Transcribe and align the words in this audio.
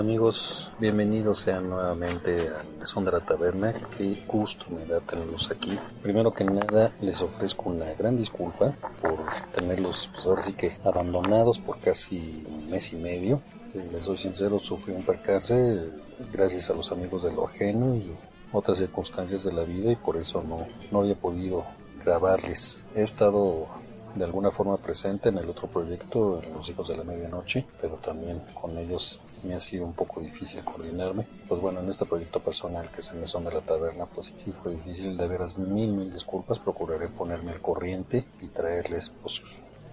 amigos? 0.00 0.72
Bienvenidos 0.80 1.40
sean 1.40 1.68
nuevamente 1.68 2.30
de 2.32 3.12
la 3.12 3.20
Taberna. 3.20 3.74
Qué 3.98 4.16
gusto 4.26 4.64
me 4.70 4.86
da 4.86 5.00
tenerlos 5.00 5.50
aquí. 5.50 5.78
Primero 6.02 6.32
que 6.32 6.42
nada 6.42 6.90
les 7.02 7.20
ofrezco 7.20 7.68
una 7.68 7.92
gran 7.92 8.16
disculpa 8.16 8.72
por 9.02 9.18
tenerlos 9.54 10.08
pues 10.12 10.24
ahora 10.24 10.40
sí 10.40 10.54
que 10.54 10.78
abandonados 10.84 11.58
por 11.58 11.78
casi 11.80 12.42
un 12.48 12.70
mes 12.70 12.94
y 12.94 12.96
medio. 12.96 13.42
Eh, 13.74 13.90
Les 13.92 14.06
soy 14.06 14.16
sincero, 14.16 14.58
sufrí 14.58 14.94
un 14.94 15.04
percance 15.04 15.54
eh, 15.54 15.90
gracias 16.32 16.70
a 16.70 16.74
los 16.74 16.90
amigos 16.92 17.24
de 17.24 17.32
lo 17.32 17.46
ajeno 17.46 17.94
y 17.94 18.10
otras 18.52 18.78
circunstancias 18.78 19.44
de 19.44 19.52
la 19.52 19.64
vida 19.64 19.92
y 19.92 19.96
por 19.96 20.16
eso 20.16 20.42
no, 20.42 20.66
no 20.90 21.00
había 21.00 21.14
podido 21.14 21.64
grabarles. 22.02 22.80
He 22.96 23.02
estado 23.02 23.68
de 24.14 24.24
alguna 24.24 24.50
forma 24.50 24.76
presente 24.78 25.28
en 25.28 25.38
el 25.38 25.48
otro 25.48 25.68
proyecto, 25.68 26.42
en 26.42 26.54
Los 26.54 26.68
Hijos 26.68 26.88
de 26.88 26.96
la 26.96 27.04
Medianoche, 27.04 27.64
pero 27.80 27.96
también 27.96 28.40
con 28.60 28.76
ellos 28.78 29.22
me 29.42 29.54
ha 29.54 29.60
sido 29.60 29.84
un 29.84 29.92
poco 29.92 30.20
difícil 30.20 30.62
coordinarme. 30.64 31.26
Pues 31.48 31.60
bueno, 31.60 31.80
en 31.80 31.88
este 31.88 32.04
proyecto 32.04 32.40
personal 32.40 32.90
que 32.90 33.00
es 33.00 33.10
el 33.10 33.18
Mesón 33.18 33.44
de 33.44 33.52
la 33.52 33.60
Taberna, 33.60 34.06
pues 34.06 34.32
sí 34.36 34.52
fue 34.62 34.72
difícil, 34.72 35.16
de 35.16 35.28
veras 35.28 35.58
mil, 35.58 35.92
mil 35.92 36.12
disculpas, 36.12 36.58
procuraré 36.58 37.08
ponerme 37.08 37.52
al 37.52 37.60
corriente 37.60 38.24
y 38.40 38.48
traerles, 38.48 39.10
pues, 39.22 39.42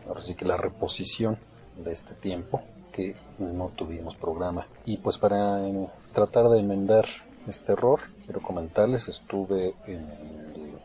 ahora 0.08 0.22
sí 0.22 0.36
que 0.36 0.46
la 0.46 0.58
reposición 0.58 1.38
de 1.78 1.94
este 1.94 2.14
tiempo 2.14 2.62
que 2.92 3.16
no 3.38 3.72
tuvimos 3.76 4.16
programa. 4.16 4.68
Y 4.86 4.98
pues 4.98 5.18
para 5.18 5.68
eh, 5.68 5.88
tratar 6.14 6.50
de 6.50 6.60
enmendar 6.60 7.06
este 7.48 7.74
error, 7.74 8.02
quiero 8.26 8.42
comentarles, 8.42 9.08
estuve 9.08 9.76
en 9.86 10.10
el 10.10 10.78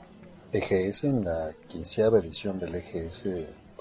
EGS, 0.53 1.05
en 1.05 1.25
la 1.25 1.53
quinceava 1.69 2.19
edición 2.19 2.59
del 2.59 2.75
EGS 2.75 3.25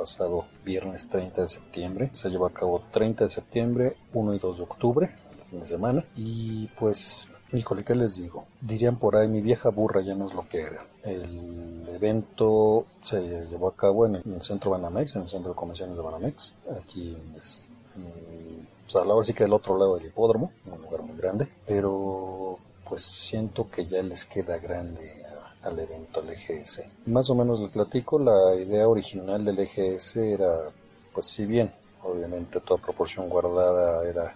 pasado 0.02 0.46
viernes 0.66 1.08
30 1.10 1.44
de 1.44 1.48
septiembre. 1.48 2.10
Se 2.12 2.30
llevó 2.30 2.48
a 2.48 2.54
cabo 2.54 2.82
30 2.92 3.26
de 3.26 3.30
septiembre, 3.30 3.96
1 4.14 4.34
y 4.34 4.40
2 4.40 4.58
de 4.58 4.64
octubre, 4.64 5.10
el 5.38 5.46
fin 5.50 5.60
de 5.60 5.68
semana. 5.68 6.06
Y 6.16 6.68
pues, 6.80 7.28
híjole, 7.54 7.84
¿qué 7.84 7.94
les 7.94 8.16
digo? 8.16 8.46
Dirían 8.62 8.96
por 8.96 9.16
ahí, 9.16 9.28
mi 9.28 9.42
vieja 9.42 9.70
burra 9.70 10.02
ya 10.02 10.16
no 10.16 10.26
es 10.26 10.34
lo 10.34 10.48
que 10.48 10.62
era. 10.62 10.84
El 11.04 11.88
evento 11.94 12.86
se 13.04 13.22
llevó 13.22 13.68
a 13.68 13.76
cabo 13.76 14.08
en 14.08 14.16
el, 14.16 14.22
en 14.26 14.34
el 14.34 14.42
centro 14.42 14.72
Banamex, 14.72 15.16
en 15.16 15.22
el 15.22 15.30
centro 15.30 15.52
de 15.52 15.56
convenciones 15.56 15.96
de 15.96 16.04
Banamex. 16.04 16.56
Aquí 16.84 17.16
es, 17.38 17.66
mm, 17.96 18.66
pues, 18.86 18.96
a 18.96 19.06
la 19.06 19.14
hora 19.14 19.24
sí 19.24 19.34
que 19.34 19.44
del 19.44 19.54
otro 19.54 19.78
lado 19.78 19.98
del 19.98 20.08
hipódromo, 20.08 20.52
un 20.66 20.82
lugar 20.82 21.04
muy 21.04 21.16
grande. 21.16 21.48
Pero 21.68 22.58
pues 22.90 23.04
siento 23.04 23.70
que 23.70 23.86
ya 23.86 24.02
les 24.02 24.26
queda 24.26 24.58
grande 24.58 25.21
al 25.64 25.80
evento, 25.80 26.20
al 26.20 26.30
EGS. 26.30 26.84
Más 27.06 27.30
o 27.30 27.36
menos 27.36 27.60
les 27.60 27.72
platico, 27.72 28.20
la 28.20 28.56
idea 28.56 28.88
original 28.88 29.44
del 29.44 29.60
EGS 29.60 30.16
era, 30.18 30.70
pues 31.14 31.28
si 31.28 31.46
bien, 31.46 31.72
obviamente 32.04 32.60
toda 32.60 32.82
proporción 32.82 33.30
guardada 33.30 34.08
era 34.08 34.34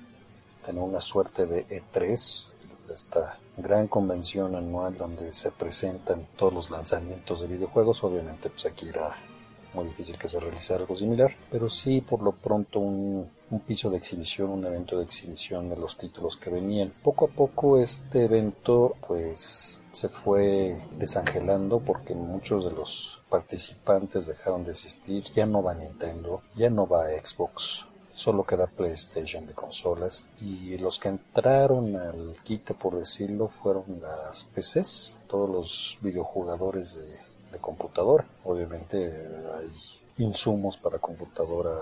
tener 0.65 0.81
una 0.81 1.01
suerte 1.01 1.45
de 1.45 1.67
E3, 1.67 2.47
esta 2.93 3.37
gran 3.57 3.87
convención 3.87 4.55
anual 4.55 4.95
donde 4.95 5.33
se 5.33 5.51
presentan 5.51 6.27
todos 6.35 6.53
los 6.53 6.71
lanzamientos 6.71 7.41
de 7.41 7.47
videojuegos, 7.47 8.03
obviamente 8.03 8.49
pues 8.49 8.65
aquí 8.65 8.89
era 8.89 9.15
muy 9.75 9.85
difícil 9.85 10.17
que 10.17 10.29
se 10.29 10.39
realizara 10.39 10.81
algo 10.81 10.95
similar, 10.95 11.35
pero 11.51 11.69
sí 11.69 12.01
por 12.01 12.21
lo 12.21 12.31
pronto 12.31 12.79
un, 12.79 13.29
piso 13.67 13.89
de 13.89 13.97
exhibición, 13.97 14.49
un 14.49 14.65
evento 14.65 14.97
de 14.97 15.05
exhibición 15.05 15.69
de 15.69 15.77
los 15.77 15.97
títulos 15.97 16.37
que 16.37 16.49
venían. 16.49 16.91
Poco 17.03 17.25
a 17.25 17.27
poco 17.29 17.77
este 17.77 18.25
evento 18.25 18.95
pues 19.07 19.79
se 19.91 20.09
fue 20.09 20.77
desangelando 20.97 21.79
porque 21.79 22.13
muchos 22.15 22.65
de 22.65 22.71
los 22.71 23.21
participantes 23.29 24.27
dejaron 24.27 24.65
de 24.65 24.71
asistir, 24.71 25.23
ya 25.33 25.45
no 25.45 25.63
va 25.63 25.73
Nintendo, 25.73 26.41
ya 26.53 26.69
no 26.69 26.85
va 26.85 27.07
Xbox, 27.23 27.85
solo 28.13 28.45
queda 28.45 28.67
PlayStation 28.67 29.47
de 29.47 29.53
consolas 29.53 30.27
y 30.39 30.77
los 30.77 30.99
que 30.99 31.09
entraron 31.09 31.95
al 31.95 32.35
quite 32.43 32.73
por 32.73 32.95
decirlo 32.95 33.47
fueron 33.47 34.01
las 34.01 34.43
PCs, 34.43 35.17
todos 35.27 35.49
los 35.49 35.97
videojugadores 36.01 36.95
de, 36.95 37.24
de 37.55 37.59
computadora. 37.61 38.25
Obviamente 38.43 38.97
hay 39.57 39.71
insumos 40.23 40.77
para 40.77 40.99
computadora 40.99 41.75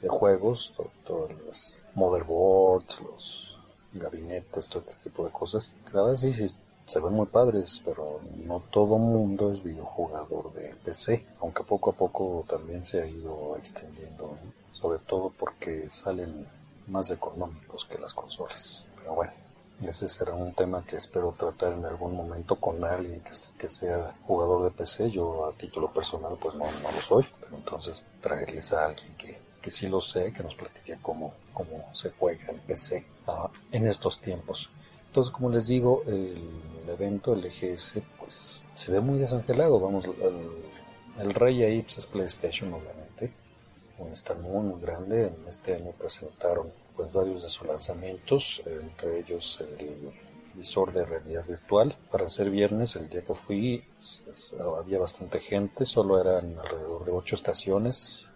de 0.00 0.08
juegos, 0.08 0.72
to- 0.76 0.90
todas 1.06 1.30
las 1.46 1.80
motherboards, 1.94 3.00
los 3.00 3.58
gabinetes, 3.92 4.68
todo 4.68 4.82
este 4.86 5.08
tipo 5.10 5.24
de 5.24 5.30
cosas. 5.30 5.72
La 5.92 6.02
verdad 6.02 6.16
sí, 6.18 6.32
sí, 6.34 6.52
se 6.86 7.00
ven 7.00 7.12
muy 7.12 7.26
padres, 7.26 7.80
pero 7.84 8.20
no 8.46 8.62
todo 8.70 8.98
mundo 8.98 9.52
es 9.52 9.62
videojugador 9.62 10.52
de 10.54 10.74
PC, 10.84 11.24
aunque 11.40 11.62
poco 11.62 11.90
a 11.90 11.92
poco 11.94 12.44
también 12.48 12.84
se 12.84 13.00
ha 13.00 13.06
ido 13.06 13.56
extendiendo, 13.56 14.36
sobre 14.72 14.98
todo 15.00 15.30
porque 15.38 15.88
salen 15.90 16.46
más 16.86 17.10
económicos 17.10 17.84
que 17.84 17.98
las 17.98 18.14
consolas. 18.14 18.86
Pero 18.96 19.14
bueno, 19.14 19.32
ese 19.82 20.08
será 20.08 20.34
un 20.34 20.52
tema 20.54 20.84
que 20.84 20.96
espero 20.96 21.34
tratar 21.38 21.72
en 21.72 21.84
algún 21.84 22.14
momento 22.14 22.56
con 22.56 22.82
alguien 22.84 23.20
que, 23.20 23.30
que 23.58 23.68
sea 23.68 24.14
jugador 24.26 24.64
de 24.64 24.70
PC. 24.70 25.10
Yo 25.10 25.46
a 25.46 25.52
título 25.52 25.92
personal 25.92 26.36
pues 26.40 26.54
no, 26.56 26.64
no 26.64 26.90
lo 26.90 27.00
soy, 27.00 27.26
pero 27.40 27.56
entonces 27.56 28.02
traerles 28.20 28.72
a 28.72 28.86
alguien 28.86 29.14
que, 29.16 29.38
que 29.62 29.70
sí 29.70 29.86
lo 29.86 30.00
sé, 30.00 30.32
que 30.32 30.42
nos 30.42 30.54
platique 30.54 30.98
cómo, 31.00 31.34
cómo 31.52 31.88
se 31.92 32.10
juega 32.10 32.46
en 32.48 32.58
PC 32.58 33.06
ah, 33.26 33.50
en 33.70 33.86
estos 33.86 34.20
tiempos. 34.20 34.70
Entonces, 35.06 35.32
como 35.32 35.48
les 35.50 35.66
digo, 35.66 36.02
el 36.06 36.42
evento, 36.86 37.32
el 37.32 37.44
EGS, 37.44 38.00
pues 38.18 38.62
se 38.74 38.92
ve 38.92 39.00
muy 39.00 39.18
desangelado. 39.18 39.80
Vamos, 39.80 40.04
el, 40.04 41.22
el 41.22 41.34
rey 41.34 41.62
ahí 41.62 41.82
pues, 41.82 41.98
es 41.98 42.06
PlayStation, 42.06 42.72
obviamente. 42.72 43.32
Un 43.98 44.12
stand 44.12 44.42
muy, 44.42 44.66
muy 44.66 44.80
grande. 44.80 45.32
Este 45.48 45.74
año 45.74 45.92
presentaron 45.92 46.70
pues 46.98 47.12
varios 47.12 47.44
de 47.44 47.48
sus 47.48 47.68
lanzamientos, 47.68 48.60
eh, 48.66 48.80
entre 48.82 49.20
ellos 49.20 49.60
el 49.60 50.10
visor 50.52 50.92
de 50.92 51.06
realidad 51.06 51.46
virtual. 51.46 51.94
Para 52.10 52.28
ser 52.28 52.50
viernes, 52.50 52.96
el 52.96 53.08
día 53.08 53.22
que 53.22 53.34
fui, 53.34 53.84
había 54.76 54.98
bastante 54.98 55.38
gente, 55.38 55.86
solo 55.86 56.20
eran 56.20 56.58
alrededor 56.58 57.04
de 57.04 57.12
ocho 57.12 57.36
estaciones. 57.36 58.26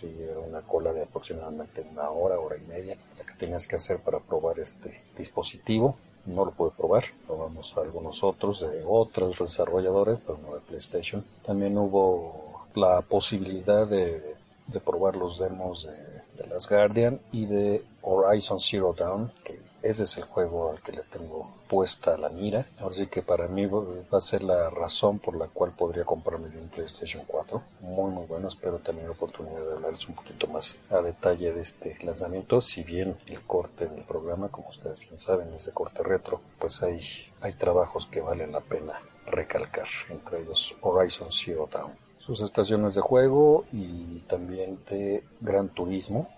Sí, 0.00 0.12
era 0.20 0.40
una 0.40 0.62
cola 0.62 0.92
de 0.92 1.04
aproximadamente 1.04 1.86
una 1.88 2.10
hora, 2.10 2.40
hora 2.40 2.56
y 2.56 2.66
media, 2.66 2.96
la 3.16 3.24
que 3.24 3.34
tenías 3.34 3.68
que 3.68 3.76
hacer 3.76 4.00
para 4.00 4.18
probar 4.18 4.58
este 4.58 5.02
dispositivo 5.16 5.96
no 6.26 6.44
lo 6.44 6.50
pude 6.50 6.70
probar, 6.72 7.04
probamos 7.26 7.74
a 7.76 7.80
algunos 7.80 8.22
otros 8.22 8.60
de 8.60 8.84
otros 8.86 9.38
desarrolladores, 9.38 10.18
pero 10.26 10.38
no 10.38 10.54
de 10.54 10.60
PlayStation. 10.60 11.24
También 11.46 11.78
hubo 11.78 12.66
la 12.74 13.00
posibilidad 13.00 13.86
de, 13.86 14.36
de 14.66 14.80
probar 14.80 15.16
los 15.16 15.38
demos 15.38 15.86
de, 15.86 16.09
de 16.40 16.48
Las 16.48 16.68
Guardian 16.68 17.20
y 17.32 17.46
de 17.46 17.84
Horizon 18.02 18.60
Zero 18.60 18.94
Dawn, 18.96 19.32
que 19.44 19.58
ese 19.82 20.02
es 20.02 20.16
el 20.18 20.24
juego 20.24 20.70
al 20.70 20.82
que 20.82 20.92
le 20.92 21.02
tengo 21.02 21.54
puesta 21.68 22.16
la 22.18 22.28
mira. 22.28 22.66
Ahora 22.78 22.94
sí 22.94 23.06
que 23.06 23.22
para 23.22 23.48
mí 23.48 23.66
va 23.66 24.18
a 24.18 24.20
ser 24.20 24.42
la 24.42 24.68
razón 24.68 25.18
por 25.18 25.36
la 25.36 25.46
cual 25.46 25.72
podría 25.72 26.04
comprarme 26.04 26.48
un 26.48 26.68
PlayStation 26.68 27.24
4. 27.26 27.62
Muy 27.80 28.10
muy 28.10 28.26
bueno, 28.26 28.48
espero 28.48 28.78
tener 28.78 29.08
oportunidad 29.08 29.60
de 29.60 29.72
hablarles 29.72 30.06
un 30.08 30.14
poquito 30.14 30.46
más 30.48 30.76
a 30.90 31.00
detalle 31.00 31.52
de 31.52 31.62
este 31.62 31.96
lanzamiento. 32.04 32.60
Si 32.60 32.82
bien 32.82 33.16
el 33.26 33.40
corte 33.42 33.86
del 33.86 34.04
programa, 34.04 34.48
como 34.48 34.68
ustedes 34.68 35.00
bien 35.00 35.18
saben, 35.18 35.52
es 35.54 35.66
de 35.66 35.72
corte 35.72 36.02
retro, 36.02 36.40
pues 36.58 36.82
hay, 36.82 37.00
hay 37.40 37.54
trabajos 37.54 38.06
que 38.06 38.20
valen 38.20 38.52
la 38.52 38.60
pena 38.60 39.00
recalcar, 39.26 39.86
entre 40.10 40.42
ellos 40.42 40.74
Horizon 40.82 41.30
Zero 41.30 41.68
Dawn 41.70 42.09
sus 42.30 42.42
estaciones 42.42 42.94
de 42.94 43.00
juego 43.00 43.64
y 43.72 44.20
también 44.28 44.78
de 44.88 45.24
Gran 45.40 45.68
Turismo, 45.70 46.28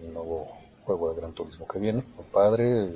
el 0.00 0.14
nuevo 0.14 0.48
juego 0.86 1.10
de 1.10 1.20
Gran 1.20 1.34
Turismo 1.34 1.68
que 1.68 1.78
viene. 1.78 2.02
Mi 2.16 2.24
padre, 2.32 2.88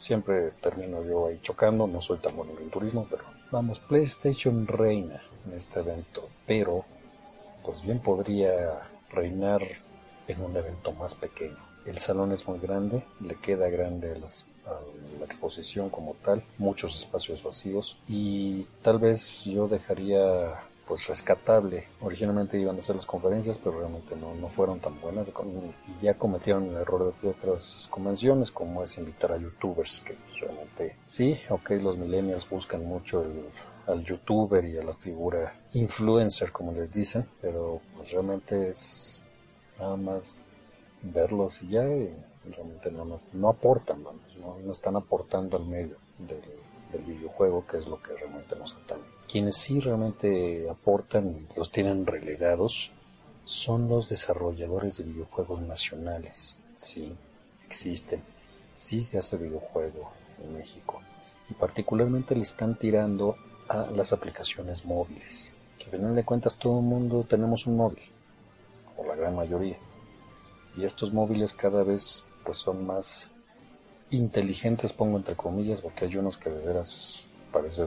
siempre 0.00 0.50
termino 0.60 1.04
yo 1.04 1.28
ahí 1.28 1.38
chocando, 1.40 1.86
no 1.86 2.02
soy 2.02 2.18
tan 2.18 2.34
bueno 2.34 2.50
en 2.60 2.68
Turismo, 2.68 3.06
pero 3.08 3.22
vamos, 3.52 3.78
PlayStation 3.78 4.66
reina 4.66 5.22
en 5.46 5.56
este 5.56 5.78
evento, 5.78 6.28
pero 6.48 6.84
pues 7.62 7.80
bien 7.84 8.00
podría 8.00 8.80
reinar 9.12 9.62
en 10.26 10.42
un 10.42 10.56
evento 10.56 10.90
más 10.90 11.14
pequeño. 11.14 11.58
El 11.86 11.98
salón 11.98 12.32
es 12.32 12.48
muy 12.48 12.58
grande, 12.58 13.04
le 13.20 13.36
queda 13.36 13.68
grande 13.68 14.14
a, 14.16 14.18
las, 14.18 14.46
a 14.66 14.80
la 15.20 15.26
exposición 15.26 15.90
como 15.90 16.14
tal, 16.24 16.42
muchos 16.58 16.98
espacios 16.98 17.44
vacíos 17.44 17.98
y 18.08 18.64
tal 18.82 18.98
vez 18.98 19.44
yo 19.44 19.68
dejaría 19.68 20.60
pues 20.90 21.06
rescatable. 21.06 21.84
Originalmente 22.00 22.58
iban 22.58 22.74
a 22.74 22.80
hacer 22.80 22.96
las 22.96 23.06
conferencias, 23.06 23.58
pero 23.58 23.78
realmente 23.78 24.16
no, 24.16 24.34
no 24.34 24.48
fueron 24.48 24.80
tan 24.80 25.00
buenas 25.00 25.28
y 25.30 26.04
ya 26.04 26.14
cometieron 26.14 26.64
el 26.64 26.74
error 26.78 27.14
de 27.22 27.28
otras 27.28 27.86
convenciones, 27.92 28.50
como 28.50 28.82
es 28.82 28.98
invitar 28.98 29.30
a 29.30 29.36
youtubers, 29.36 30.00
que 30.00 30.16
realmente 30.40 30.96
sí, 31.06 31.38
ok, 31.48 31.70
los 31.80 31.96
millennials 31.96 32.50
buscan 32.50 32.84
mucho 32.84 33.22
el, 33.22 33.44
al 33.86 34.04
youtuber 34.04 34.64
y 34.64 34.78
a 34.78 34.82
la 34.82 34.94
figura 34.94 35.54
influencer, 35.74 36.50
como 36.50 36.72
les 36.72 36.92
dicen, 36.92 37.24
pero 37.40 37.80
pues 37.96 38.10
realmente 38.10 38.70
es 38.70 39.22
nada 39.78 39.96
más 39.96 40.42
verlos 41.02 41.62
y 41.62 41.68
ya 41.68 41.82
realmente 41.82 42.90
no, 42.90 43.04
no, 43.04 43.20
no 43.32 43.48
aportan, 43.48 44.02
vamos, 44.02 44.22
no, 44.40 44.58
no 44.58 44.72
están 44.72 44.96
aportando 44.96 45.56
al 45.56 45.66
medio 45.66 45.98
del, 46.18 46.42
del 46.92 47.02
videojuego, 47.02 47.66
que 47.66 47.78
es 47.78 47.86
lo 47.86 48.00
que 48.00 48.14
realmente 48.14 48.56
nos 48.56 48.74
atañe. 48.74 49.02
Quienes 49.30 49.56
sí 49.56 49.80
realmente 49.80 50.68
aportan 50.68 51.28
y 51.28 51.58
los 51.58 51.70
tienen 51.70 52.06
relegados 52.06 52.90
son 53.44 53.88
los 53.88 54.08
desarrolladores 54.08 54.98
de 54.98 55.04
videojuegos 55.04 55.60
nacionales. 55.62 56.58
Sí, 56.76 57.12
existen. 57.66 58.22
sí 58.74 59.04
se 59.04 59.18
hace 59.18 59.36
videojuego 59.36 60.10
en 60.42 60.56
México 60.56 61.00
y 61.50 61.54
particularmente 61.54 62.34
le 62.34 62.42
están 62.42 62.76
tirando 62.76 63.36
a 63.68 63.90
las 63.90 64.12
aplicaciones 64.12 64.84
móviles, 64.84 65.52
que 65.78 65.86
a 65.86 65.90
final 65.90 66.14
de 66.14 66.24
cuentas 66.24 66.56
todo 66.56 66.78
el 66.78 66.84
mundo 66.84 67.24
tenemos 67.28 67.66
un 67.66 67.76
móvil, 67.76 68.02
o 68.96 69.04
la 69.04 69.14
gran 69.14 69.34
mayoría, 69.34 69.76
y 70.76 70.84
estos 70.84 71.12
móviles 71.12 71.52
cada 71.52 71.82
vez 71.82 72.22
pues 72.44 72.58
son 72.58 72.86
más 72.86 73.28
inteligentes, 74.10 74.92
pongo 74.92 75.18
entre 75.18 75.36
comillas, 75.36 75.80
porque 75.80 76.04
hay 76.04 76.16
unos 76.16 76.36
que 76.36 76.50
de 76.50 76.64
veras 76.64 77.26
parece 77.52 77.86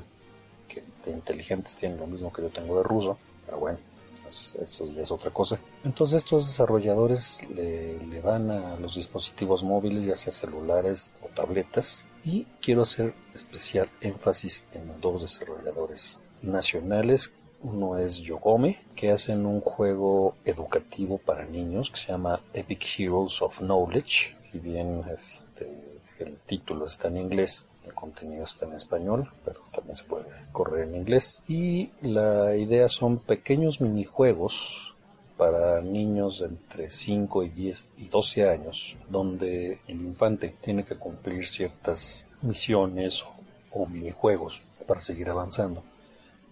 que 0.68 0.84
de 1.06 1.12
inteligentes 1.12 1.76
tienen 1.76 2.00
lo 2.00 2.08
mismo 2.08 2.32
que 2.32 2.42
yo 2.42 2.50
tengo 2.50 2.78
de 2.78 2.84
ruso, 2.84 3.18
pero 3.46 3.60
bueno, 3.60 3.80
eso 4.28 4.86
ya 4.88 5.02
es 5.02 5.12
otra 5.12 5.32
cosa. 5.32 5.60
Entonces 5.84 6.18
estos 6.18 6.48
desarrolladores 6.48 7.40
le, 7.50 8.00
le 8.06 8.22
van 8.22 8.50
a 8.52 8.76
los 8.78 8.96
dispositivos 8.96 9.64
móviles, 9.64 10.06
ya 10.06 10.16
sea 10.16 10.34
celulares 10.34 11.14
o 11.22 11.28
tabletas, 11.28 12.04
y 12.26 12.46
quiero 12.62 12.84
hacer 12.84 13.14
especial 13.34 13.90
énfasis 14.02 14.66
en 14.74 15.00
dos 15.02 15.22
desarrolladores 15.22 16.20
nacionales. 16.42 17.34
Uno 17.62 17.98
es 17.98 18.18
Yogome, 18.18 18.80
que 18.96 19.12
hacen 19.12 19.46
un 19.46 19.62
juego 19.62 20.36
educativo 20.44 21.18
para 21.18 21.46
niños 21.46 21.90
que 21.90 21.98
se 21.98 22.12
llama 22.12 22.42
Epic 22.54 22.86
Heroes 22.98 23.42
of 23.42 23.60
Knowledge. 23.60 24.36
Si 24.52 24.60
bien 24.60 25.04
este, 25.14 25.93
el 26.24 26.38
título 26.38 26.88
está 26.88 27.08
en 27.08 27.18
inglés, 27.18 27.66
el 27.86 27.94
contenido 27.94 28.44
está 28.44 28.66
en 28.66 28.74
español, 28.74 29.30
pero 29.44 29.60
también 29.74 29.96
se 29.96 30.04
puede 30.04 30.26
correr 30.52 30.88
en 30.88 30.96
inglés. 30.96 31.40
Y 31.48 31.92
la 32.02 32.56
idea 32.56 32.88
son 32.90 33.18
pequeños 33.18 33.82
minijuegos 33.82 34.94
para 35.38 35.82
niños 35.82 36.40
de 36.40 36.48
entre 36.48 36.90
5 36.90 37.44
y 37.44 37.50
10 37.50 37.86
y 37.98 38.08
12 38.08 38.50
años, 38.50 38.96
donde 39.10 39.80
el 39.88 40.02
infante 40.02 40.56
tiene 40.62 40.86
que 40.86 40.96
cumplir 40.96 41.48
ciertas 41.48 42.26
misiones 42.42 43.24
o, 43.72 43.86
minijuegos 43.88 44.62
para 44.88 45.02
seguir 45.02 45.30
avanzando, 45.30 45.82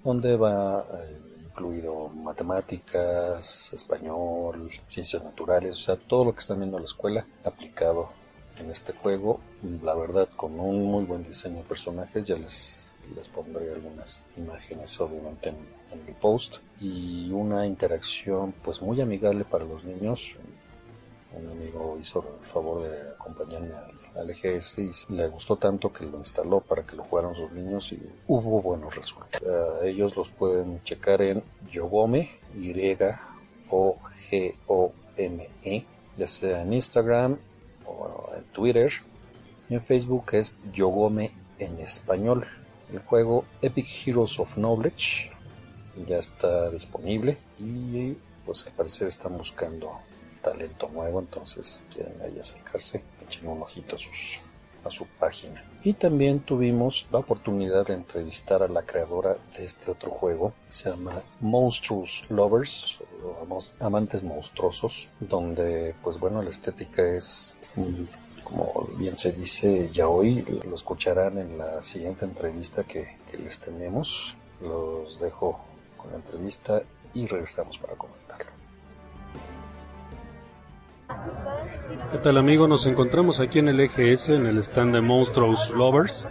donde 0.04 0.36
va 0.36 0.82
eh, 0.82 1.18
incluido 1.46 2.10
matemáticas, 2.10 3.70
español, 3.72 4.72
ciencias 4.88 5.24
naturales, 5.24 5.78
o 5.78 5.82
sea, 5.82 5.96
todo 5.96 6.26
lo 6.26 6.34
que 6.34 6.40
están 6.40 6.58
viendo 6.58 6.78
en 6.78 6.84
la 6.84 6.88
escuela 6.88 7.26
aplicado 7.44 8.10
en 8.58 8.70
este 8.70 8.94
juego, 8.94 9.40
la 9.84 9.94
verdad 9.96 10.30
con 10.36 10.60
un 10.60 10.84
muy 10.86 11.06
buen 11.06 11.24
diseño 11.24 11.58
de 11.58 11.64
personajes, 11.64 12.26
ya 12.26 12.36
les, 12.36 12.78
les 13.16 13.28
pondré 13.28 13.74
algunas 13.74 14.22
imágenes 14.38 15.00
obviamente 15.00 15.50
en, 15.50 15.56
en 15.92 16.06
mi 16.06 16.14
post, 16.14 16.58
y 16.80 17.32
una 17.32 17.66
interacción 17.66 18.54
pues 18.64 18.82
muy 18.82 19.00
amigable 19.02 19.44
para 19.46 19.66
los 19.66 19.84
niños. 19.84 20.36
Un 21.34 21.50
amigo 21.50 21.98
hizo 22.02 22.26
el 22.42 22.46
favor 22.48 22.84
de 22.84 23.12
acompañarme 23.12 23.74
al, 24.16 24.30
EGS 24.30 24.80
y 24.80 25.14
le 25.14 25.30
gustó 25.30 25.56
tanto 25.56 25.94
que 25.94 26.04
lo 26.04 26.18
instaló 26.18 26.60
para 26.60 26.86
que 26.86 26.98
lo 26.98 27.04
jugaran 27.06 27.34
sus 27.34 27.50
niños 27.54 27.94
y 27.94 28.02
hubo 28.28 28.62
buenos 28.62 28.94
resultados. 28.94 29.82
ellos 29.84 30.18
los 30.18 30.30
pueden 30.30 30.84
checar 30.84 31.22
en 31.22 31.42
Yogome, 31.72 32.30
Y 32.54 32.74
O 33.70 33.98
G 34.30 34.56
O 34.68 34.92
M 35.16 35.50
E, 35.64 35.86
ya 36.18 36.28
sea 36.28 36.64
en 36.64 36.74
Instagram 36.74 37.38
en 38.36 38.44
Twitter. 38.46 38.92
En 39.70 39.82
Facebook 39.82 40.26
es 40.34 40.56
Yogome 40.74 41.32
en 41.60 41.80
español. 41.80 42.46
El 42.92 43.00
juego 43.00 43.46
Epic 43.62 43.88
Heroes 44.06 44.40
of 44.40 44.54
Knowledge 44.56 45.32
ya 46.08 46.18
está 46.18 46.70
disponible 46.70 47.38
y 47.60 48.16
pues 48.46 48.66
al 48.66 48.74
parecer 48.74 49.08
están 49.08 49.38
buscando 49.38 50.00
talento 50.42 50.90
nuevo, 50.90 51.20
entonces 51.20 51.82
quieren 51.94 52.20
ahí 52.22 52.40
acercarse, 52.40 53.04
echen 53.26 53.48
un 53.48 53.62
ojito 53.62 53.96
a, 53.96 54.00
sus, 54.00 54.40
a 54.84 54.90
su 54.90 55.06
página. 55.20 55.64
Y 55.84 55.94
también 55.94 56.40
tuvimos 56.40 57.08
la 57.12 57.20
oportunidad 57.20 57.88
de 57.88 57.94
entrevistar 57.94 58.64
a 58.64 58.68
la 58.68 58.82
creadora 58.82 59.38
de 59.56 59.64
este 59.64 59.92
otro 59.92 60.10
juego, 60.10 60.54
se 60.70 60.90
llama 60.90 61.22
Monstrous 61.40 62.26
Lovers, 62.30 63.00
o 63.24 63.60
Amantes 63.80 64.24
Monstruosos, 64.24 65.08
donde 65.20 65.94
pues 66.04 66.20
bueno 66.20 66.42
la 66.42 66.50
estética 66.50 67.04
es 67.16 67.54
como 68.44 68.90
bien 68.98 69.18
se 69.18 69.32
dice 69.32 69.90
ya 69.94 70.08
hoy, 70.08 70.46
lo 70.68 70.76
escucharán 70.76 71.38
en 71.38 71.58
la 71.58 71.82
siguiente 71.82 72.26
entrevista 72.26 72.84
que, 72.84 73.20
les 73.42 73.60
tenemos. 73.60 74.36
Los 74.62 75.20
dejo 75.20 75.60
con 75.96 76.12
la 76.12 76.18
entrevista 76.18 76.82
y 77.14 77.26
regresamos 77.26 77.78
para 77.78 77.94
comentarlo. 77.96 78.52
¿Qué 82.12 82.18
tal 82.18 82.38
amigo? 82.38 82.68
Nos 82.68 82.86
encontramos 82.86 83.40
aquí 83.40 83.60
en 83.60 83.70
el 83.70 83.80
EGS, 83.80 84.30
en 84.30 84.46
el 84.46 84.58
stand 84.58 84.94
de 84.94 85.02
Monstruos 85.02 85.70
Lovers. 85.70 86.28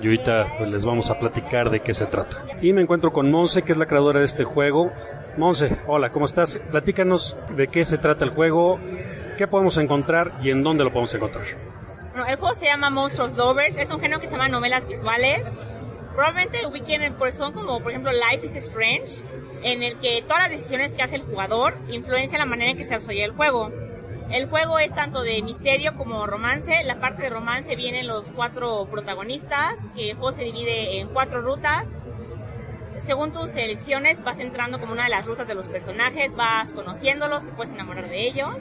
Y 0.00 0.06
ahorita 0.06 0.56
pues, 0.58 0.70
les 0.70 0.84
vamos 0.84 1.10
a 1.10 1.18
platicar 1.18 1.70
de 1.70 1.80
qué 1.80 1.94
se 1.94 2.04
trata. 2.06 2.44
Y 2.60 2.74
me 2.74 2.82
encuentro 2.82 3.10
con 3.10 3.30
Monse, 3.30 3.62
que 3.62 3.72
es 3.72 3.78
la 3.78 3.86
creadora 3.86 4.18
de 4.18 4.26
este 4.26 4.44
juego. 4.44 4.92
Monse, 5.38 5.78
hola, 5.86 6.12
¿cómo 6.12 6.26
estás? 6.26 6.58
Platícanos 6.70 7.38
de 7.56 7.68
qué 7.68 7.86
se 7.86 7.96
trata 7.96 8.24
el 8.24 8.32
juego, 8.32 8.78
qué 9.36 9.46
podemos 9.46 9.76
encontrar 9.78 10.32
y 10.42 10.50
en 10.50 10.62
dónde 10.62 10.84
lo 10.84 10.90
podemos 10.90 11.14
encontrar. 11.14 11.44
Bueno, 12.14 12.28
el 12.28 12.36
juego 12.36 12.54
se 12.54 12.66
llama 12.66 12.90
Monsters 12.90 13.34
Lovers, 13.34 13.76
es 13.76 13.90
un 13.90 14.00
género 14.00 14.20
que 14.20 14.26
se 14.26 14.32
llama 14.32 14.48
novelas 14.48 14.86
visuales. 14.86 15.42
Probablemente 16.14 16.64
ubiquen, 16.64 17.14
pues 17.14 17.34
son 17.34 17.52
como, 17.52 17.80
por 17.80 17.90
ejemplo, 17.90 18.12
Life 18.12 18.46
is 18.46 18.54
Strange, 18.54 19.24
en 19.62 19.82
el 19.82 19.98
que 19.98 20.22
todas 20.22 20.42
las 20.42 20.50
decisiones 20.50 20.94
que 20.94 21.02
hace 21.02 21.16
el 21.16 21.22
jugador 21.22 21.74
influencian 21.88 22.38
la 22.38 22.46
manera 22.46 22.70
en 22.70 22.76
que 22.76 22.84
se 22.84 22.94
desarrolla 22.94 23.24
el 23.24 23.32
juego. 23.32 23.72
El 24.30 24.48
juego 24.48 24.78
es 24.78 24.94
tanto 24.94 25.22
de 25.22 25.42
misterio 25.42 25.96
como 25.96 26.24
romance. 26.26 26.84
La 26.84 27.00
parte 27.00 27.22
de 27.24 27.30
romance 27.30 27.74
vienen 27.74 28.06
los 28.06 28.30
cuatro 28.30 28.86
protagonistas, 28.88 29.74
que 29.96 30.10
el 30.10 30.16
juego 30.16 30.32
se 30.32 30.44
divide 30.44 31.00
en 31.00 31.08
cuatro 31.08 31.42
rutas. 31.42 31.88
Según 32.98 33.32
tus 33.32 33.50
selecciones 33.50 34.22
vas 34.22 34.38
entrando 34.38 34.78
como 34.78 34.92
una 34.92 35.04
de 35.04 35.10
las 35.10 35.26
rutas 35.26 35.48
de 35.48 35.56
los 35.56 35.66
personajes, 35.66 36.34
vas 36.36 36.72
conociéndolos, 36.72 37.44
te 37.44 37.50
puedes 37.50 37.72
enamorar 37.72 38.08
de 38.08 38.24
ellos 38.24 38.56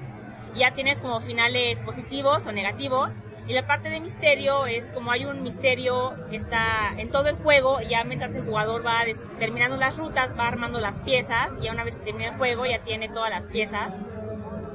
ya 0.56 0.74
tienes 0.74 1.02
como 1.02 1.22
finales 1.22 1.80
positivos 1.80 2.46
o 2.46 2.52
negativos. 2.52 3.14
Y 3.46 3.54
la 3.54 3.68
parte 3.68 3.90
de 3.90 4.00
misterio 4.00 4.66
es 4.66 4.90
como 4.92 5.12
hay 5.12 5.26
un 5.26 5.44
misterio 5.44 6.14
que 6.30 6.38
está 6.38 6.94
en 6.98 7.10
todo 7.10 7.28
el 7.28 7.36
juego, 7.36 7.80
ya 7.82 8.06
mientras 8.06 8.34
el 8.36 8.44
jugador 8.44 8.86
va 8.86 9.04
terminando 9.38 9.76
las 9.76 9.98
rutas, 9.98 10.30
va 10.40 10.48
armando 10.48 10.80
las 10.80 11.02
piezas, 11.02 11.50
y 11.60 11.66
ya 11.66 11.74
una 11.74 11.84
vez 11.84 11.96
que 11.96 12.06
termina 12.06 12.30
el 12.30 12.38
juego 12.38 12.66
ya 12.66 12.80
tiene 12.80 13.10
todas 13.10 13.30
las 13.30 13.46
piezas 13.48 13.92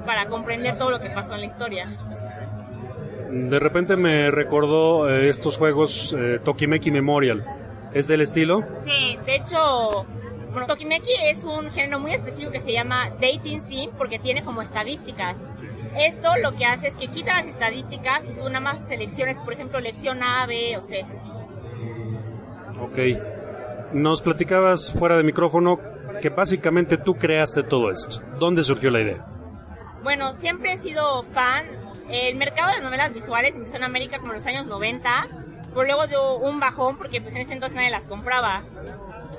para 0.05 0.27
comprender 0.27 0.77
todo 0.77 0.91
lo 0.91 1.01
que 1.01 1.09
pasó 1.09 1.35
en 1.35 1.41
la 1.41 1.47
historia. 1.47 1.97
De 3.31 3.59
repente 3.59 3.97
me 3.97 4.31
recordó 4.31 5.09
eh, 5.09 5.31
estos 5.31 5.57
juegos 5.57 6.15
eh, 6.19 6.39
Tokimeki 6.45 6.91
Memorial. 6.91 7.45
¿Es 7.93 8.07
del 8.07 8.21
estilo? 8.21 8.65
Sí, 8.85 9.19
de 9.25 9.37
hecho, 9.37 10.05
bueno, 10.51 10.67
Tokimeki 10.67 11.13
es 11.31 11.45
un 11.45 11.71
género 11.71 12.01
muy 12.01 12.13
específico 12.13 12.51
que 12.51 12.61
se 12.61 12.73
llama 12.73 13.11
Dating 13.21 13.63
Sim 13.63 13.91
porque 13.97 14.19
tiene 14.19 14.43
como 14.43 14.63
estadísticas. 14.63 15.37
Esto 15.99 16.37
lo 16.43 16.55
que 16.55 16.65
hace 16.65 16.89
es 16.89 16.97
que 16.97 17.09
quita 17.09 17.37
las 17.37 17.47
estadísticas 17.47 18.23
y 18.29 18.33
tú 18.35 18.45
nada 18.45 18.61
más 18.61 18.87
selecciones, 18.87 19.39
por 19.39 19.53
ejemplo, 19.53 19.81
lección 19.81 20.23
A, 20.23 20.47
B 20.47 20.77
o 20.77 20.83
C. 20.83 21.05
Ok. 22.81 23.93
Nos 23.93 24.23
platicabas 24.23 24.93
fuera 24.93 25.17
de 25.17 25.23
micrófono 25.23 25.81
que 26.21 26.29
básicamente 26.29 26.99
tú 26.99 27.15
creaste 27.15 27.63
todo 27.63 27.91
esto. 27.91 28.21
¿Dónde 28.39 28.63
surgió 28.63 28.91
la 28.91 29.01
idea? 29.01 29.27
Bueno, 30.03 30.33
siempre 30.33 30.75
he 30.75 30.79
sido 30.79 31.23
fan. 31.35 31.65
El 32.09 32.37
mercado 32.37 32.69
de 32.69 32.75
las 32.75 32.83
novelas 32.83 33.13
visuales 33.13 33.55
empezó 33.55 33.77
en 33.77 33.85
América 33.85 34.19
como 34.19 34.33
en 34.33 34.39
los 34.39 34.47
años 34.47 34.67
90, 34.67 35.29
pero 35.75 35.85
luego 35.85 36.07
dio 36.07 36.37
un 36.37 36.61
bajón 36.61 36.97
porque 36.97 37.21
pues 37.21 37.35
en 37.35 37.43
ese 37.43 37.53
entonces 37.53 37.77
nadie 37.77 37.91
las 37.91 38.07
compraba. 38.07 38.63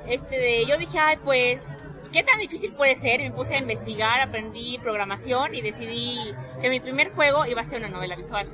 Este, 0.09 0.39
de, 0.39 0.65
yo 0.65 0.77
dije, 0.77 0.97
ay, 0.97 1.17
pues 1.23 1.79
¿Qué 2.11 2.23
tan 2.23 2.39
difícil 2.39 2.73
puede 2.73 2.95
ser? 2.95 3.19
Me 3.19 3.31
puse 3.31 3.53
a 3.55 3.59
investigar, 3.59 4.19
aprendí 4.21 4.79
programación 4.79 5.53
y 5.53 5.61
decidí 5.61 6.33
que 6.59 6.69
mi 6.69 6.79
primer 6.79 7.11
juego 7.11 7.45
iba 7.45 7.61
a 7.61 7.63
ser 7.63 7.79
una 7.79 7.89
novela 7.89 8.15
visual. 8.15 8.49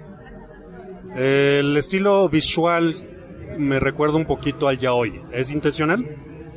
El 1.16 1.78
estilo 1.78 2.28
visual 2.28 2.94
me 3.58 3.80
recuerda 3.80 4.18
un 4.18 4.26
poquito 4.26 4.68
al 4.68 4.78
yaoi. 4.78 5.22
¿Es 5.32 5.52
intencional? 5.52 6.06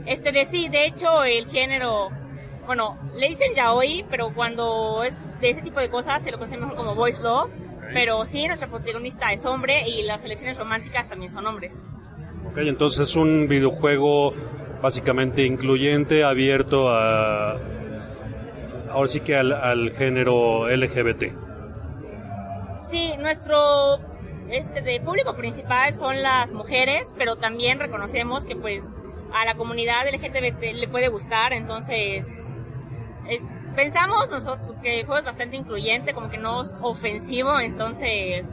Este 0.06 0.32
de 0.32 0.44
sí, 0.46 0.68
de 0.68 0.86
hecho 0.86 1.22
el 1.22 1.46
género, 1.46 2.08
bueno, 2.66 2.98
le 3.14 3.28
dicen 3.28 3.54
yaoi, 3.54 4.04
pero 4.10 4.34
cuando 4.34 5.04
es 5.04 5.14
de 5.40 5.50
ese 5.50 5.62
tipo 5.62 5.78
de 5.78 5.90
cosas 5.90 6.22
se 6.24 6.32
lo 6.32 6.38
conoce 6.38 6.56
mejor 6.56 6.74
como 6.74 6.96
voice 6.96 7.22
love. 7.22 7.50
Pero 7.94 8.26
sí, 8.26 8.46
nuestra 8.46 8.68
protagonista 8.68 9.32
es 9.32 9.46
hombre 9.46 9.88
y 9.88 10.02
las 10.02 10.24
elecciones 10.24 10.58
románticas 10.58 11.08
también 11.08 11.30
son 11.30 11.46
hombres. 11.46 11.72
Ok, 12.50 12.58
entonces 12.58 13.08
es 13.08 13.16
un 13.16 13.46
videojuego 13.46 14.34
básicamente 14.82 15.42
incluyente, 15.42 16.24
abierto 16.24 16.88
a, 16.88 17.56
ahora 18.90 19.08
sí 19.08 19.20
que 19.20 19.36
al, 19.36 19.92
género 19.92 20.68
LGBT. 20.68 21.32
Sí, 22.90 23.12
nuestro 23.18 23.98
este 24.50 24.80
de 24.80 25.00
público 25.00 25.36
principal 25.36 25.92
son 25.94 26.22
las 26.22 26.52
mujeres, 26.52 27.12
pero 27.18 27.36
también 27.36 27.78
reconocemos 27.78 28.46
que 28.46 28.56
pues 28.56 28.84
a 29.34 29.44
la 29.44 29.54
comunidad 29.54 30.08
LGBT 30.10 30.72
le 30.74 30.88
puede 30.88 31.08
gustar, 31.08 31.52
entonces 31.52 32.26
pensamos 33.76 34.30
nosotros 34.30 34.74
que 34.82 35.00
el 35.00 35.06
juego 35.06 35.18
es 35.18 35.24
bastante 35.24 35.56
incluyente, 35.56 36.14
como 36.14 36.30
que 36.30 36.38
no 36.38 36.62
es 36.62 36.74
ofensivo, 36.80 37.60
entonces 37.60 38.48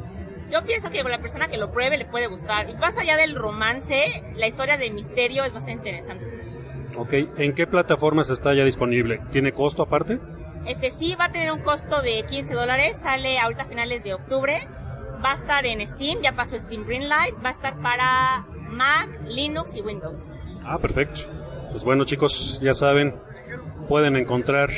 yo 0.49 0.63
pienso 0.63 0.89
que 0.89 1.03
la 1.03 1.19
persona 1.19 1.47
que 1.47 1.57
lo 1.57 1.71
pruebe 1.71 1.97
le 1.97 2.05
puede 2.05 2.27
gustar. 2.27 2.69
Y 2.69 2.75
más 2.75 2.97
allá 2.97 3.17
del 3.17 3.35
romance, 3.35 4.23
la 4.35 4.47
historia 4.47 4.77
de 4.77 4.91
misterio 4.91 5.43
es 5.43 5.53
bastante 5.53 5.89
interesante. 5.89 6.25
Ok, 6.97 7.13
¿en 7.37 7.53
qué 7.53 7.67
plataformas 7.67 8.29
está 8.29 8.53
ya 8.55 8.63
disponible? 8.63 9.19
¿Tiene 9.31 9.51
costo 9.51 9.83
aparte? 9.83 10.19
Este 10.65 10.89
sí 10.91 11.15
va 11.15 11.25
a 11.25 11.31
tener 11.31 11.51
un 11.51 11.59
costo 11.59 12.01
de 12.01 12.23
15 12.27 12.53
dólares, 12.53 12.97
sale 12.97 13.37
ahorita 13.37 13.63
a 13.63 13.67
finales 13.67 14.03
de 14.03 14.13
octubre. 14.13 14.67
Va 15.23 15.31
a 15.31 15.35
estar 15.35 15.65
en 15.65 15.85
Steam, 15.85 16.21
ya 16.21 16.33
pasó 16.33 16.59
Steam 16.59 16.85
Greenlight, 16.85 17.35
va 17.43 17.49
a 17.49 17.51
estar 17.51 17.79
para 17.81 18.45
Mac, 18.69 19.09
Linux 19.25 19.75
y 19.75 19.81
Windows. 19.81 20.31
Ah, 20.63 20.77
perfecto. 20.79 21.21
Pues 21.71 21.83
bueno 21.83 22.05
chicos, 22.05 22.59
ya 22.61 22.73
saben, 22.73 23.15
pueden 23.87 24.15
encontrar 24.15 24.69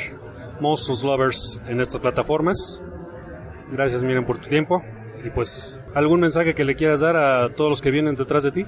Monsters 0.60 1.04
Lovers 1.04 1.60
en 1.66 1.80
estas 1.80 2.00
plataformas. 2.00 2.82
Gracias 3.70 4.02
Miren 4.02 4.24
por 4.24 4.38
tu 4.38 4.48
tiempo. 4.48 4.82
Y 5.24 5.30
pues, 5.30 5.78
¿algún 5.94 6.20
mensaje 6.20 6.54
que 6.54 6.64
le 6.64 6.76
quieras 6.76 7.00
dar 7.00 7.16
a 7.16 7.54
todos 7.54 7.70
los 7.70 7.82
que 7.82 7.90
vienen 7.90 8.14
detrás 8.14 8.42
de 8.42 8.52
ti? 8.52 8.66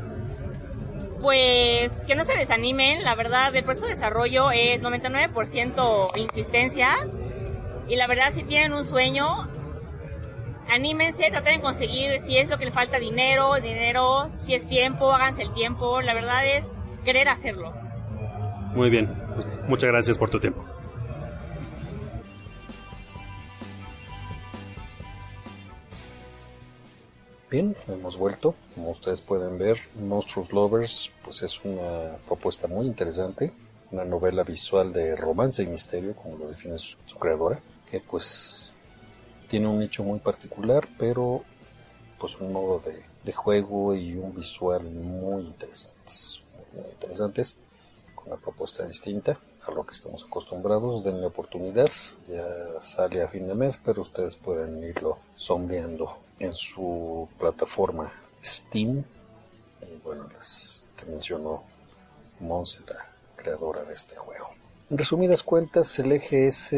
Pues 1.23 1.93
que 2.07 2.15
no 2.15 2.25
se 2.25 2.37
desanimen, 2.37 3.05
la 3.05 3.15
verdad, 3.15 3.55
el 3.55 3.63
proceso 3.63 3.87
de 3.87 3.95
desarrollo 3.95 4.51
es 4.53 4.83
99% 4.83 6.17
insistencia 6.17 7.07
y 7.87 7.97
la 7.97 8.07
verdad 8.07 8.33
si 8.33 8.43
tienen 8.43 8.73
un 8.73 8.85
sueño, 8.87 9.49
anímense, 10.69 11.29
traten 11.31 11.57
de 11.57 11.61
conseguir 11.61 12.21
si 12.21 12.39
es 12.39 12.49
lo 12.49 12.57
que 12.57 12.65
le 12.65 12.73
falta 12.73 12.99
dinero, 12.99 13.55
dinero, 13.57 14.31
si 14.41 14.55
es 14.55 14.67
tiempo, 14.67 15.13
háganse 15.13 15.43
el 15.43 15.53
tiempo, 15.53 16.01
la 16.01 16.15
verdad 16.15 16.47
es 16.47 16.65
querer 17.05 17.29
hacerlo. 17.29 17.75
Muy 18.75 18.89
bien, 18.89 19.13
pues 19.35 19.47
muchas 19.69 19.91
gracias 19.91 20.17
por 20.17 20.31
tu 20.31 20.41
tiempo. 20.41 20.65
Bien, 27.51 27.77
hemos 27.89 28.17
vuelto. 28.17 28.55
Como 28.77 28.91
ustedes 28.91 29.21
pueden 29.23 29.59
ver, 29.59 29.77
Monstrous 29.97 30.53
Lovers 30.53 31.11
pues 31.25 31.43
es 31.43 31.65
una 31.65 32.17
propuesta 32.29 32.69
muy 32.69 32.87
interesante, 32.87 33.53
una 33.91 34.05
novela 34.05 34.45
visual 34.45 34.93
de 34.93 35.17
romance 35.17 35.61
y 35.61 35.67
misterio, 35.67 36.15
como 36.15 36.39
lo 36.39 36.49
define 36.49 36.79
su, 36.79 36.97
creadora, 37.19 37.59
que 37.91 37.99
pues 37.99 38.73
tiene 39.49 39.67
un 39.67 39.81
nicho 39.81 40.05
muy 40.05 40.21
particular, 40.21 40.87
pero 40.97 41.43
pues 42.21 42.41
un 42.41 42.53
modo 42.53 42.81
de, 42.85 43.33
juego 43.33 43.97
y 43.97 44.15
un 44.15 44.33
visual 44.33 44.85
muy 44.85 45.43
interesantes, 45.43 46.43
muy 46.73 46.89
interesantes, 46.89 47.57
con 48.15 48.29
una 48.29 48.37
propuesta 48.37 48.87
distinta 48.87 49.41
a 49.67 49.73
lo 49.73 49.85
que 49.85 49.93
estamos 49.93 50.25
acostumbrados. 50.25 51.03
Denle 51.03 51.27
oportunidad, 51.27 51.91
ya 52.29 52.81
sale 52.81 53.23
a 53.23 53.29
fin 53.29 53.49
de 53.49 53.57
mes, 53.57 53.77
pero 53.77 54.03
ustedes 54.03 54.37
pueden 54.37 54.85
irlo 54.85 55.19
sombreando 55.35 56.30
en 56.41 56.53
su 56.53 57.29
plataforma 57.39 58.13
Steam. 58.45 59.05
Y 59.83 59.97
bueno, 60.03 60.29
las 60.37 60.85
que 60.97 61.07
mencionó 61.07 61.63
Monse, 62.41 62.79
la 62.89 63.07
creadora 63.37 63.85
de 63.85 63.95
este 63.95 64.17
juego. 64.17 64.51
En 64.91 64.99
resumidas 64.99 65.43
cuentas, 65.45 65.97
el 66.01 66.13
EGS 66.13 66.73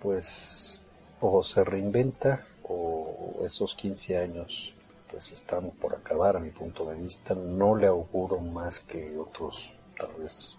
pues 0.00 0.80
o 1.20 1.42
se 1.42 1.62
reinventa 1.62 2.46
o 2.62 3.42
esos 3.44 3.74
15 3.74 4.16
años 4.16 4.72
pues 5.10 5.32
están 5.32 5.70
por 5.72 5.94
acabar 5.94 6.36
a 6.36 6.40
mi 6.40 6.50
punto 6.50 6.88
de 6.88 6.96
vista. 6.96 7.34
No 7.34 7.74
le 7.74 7.88
auguro 7.88 8.38
más 8.38 8.80
que 8.80 9.18
otros 9.18 9.76
tal 9.98 10.10
vez 10.22 10.56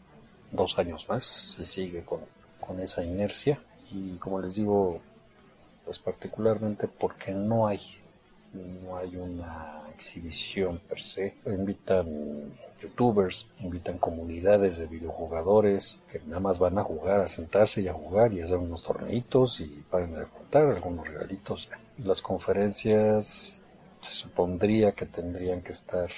dos 0.51 0.77
años 0.77 1.07
más 1.09 1.23
si 1.23 1.65
sigue 1.65 2.03
con, 2.03 2.19
con 2.59 2.79
esa 2.79 3.03
inercia. 3.03 3.59
Y 3.91 4.17
como 4.17 4.41
les 4.41 4.55
digo, 4.55 4.99
pues 5.85 5.99
particularmente 5.99 6.87
porque 6.87 7.31
no 7.31 7.67
hay 7.67 7.79
no 8.53 8.97
hay 8.97 9.15
una 9.15 9.83
exhibición 9.93 10.79
per 10.79 11.01
se. 11.01 11.35
Invitan 11.45 12.51
youtubers, 12.81 13.47
invitan 13.59 13.97
comunidades 13.97 14.77
de 14.77 14.87
videojugadores 14.87 15.97
que 16.11 16.19
nada 16.25 16.39
más 16.39 16.59
van 16.59 16.77
a 16.77 16.83
jugar, 16.83 17.21
a 17.21 17.27
sentarse 17.27 17.81
y 17.81 17.87
a 17.87 17.93
jugar 17.93 18.33
y 18.33 18.41
hacer 18.41 18.57
unos 18.57 18.83
torneitos 18.83 19.61
y 19.61 19.83
para 19.89 20.07
de 20.07 20.25
contar 20.25 20.67
algunos 20.67 21.07
regalitos. 21.07 21.69
Las 21.97 22.21
conferencias 22.21 23.59
se 24.01 24.11
supondría 24.11 24.93
que 24.93 25.05
tendrían 25.05 25.61
que 25.61 25.71
estar 25.71 26.09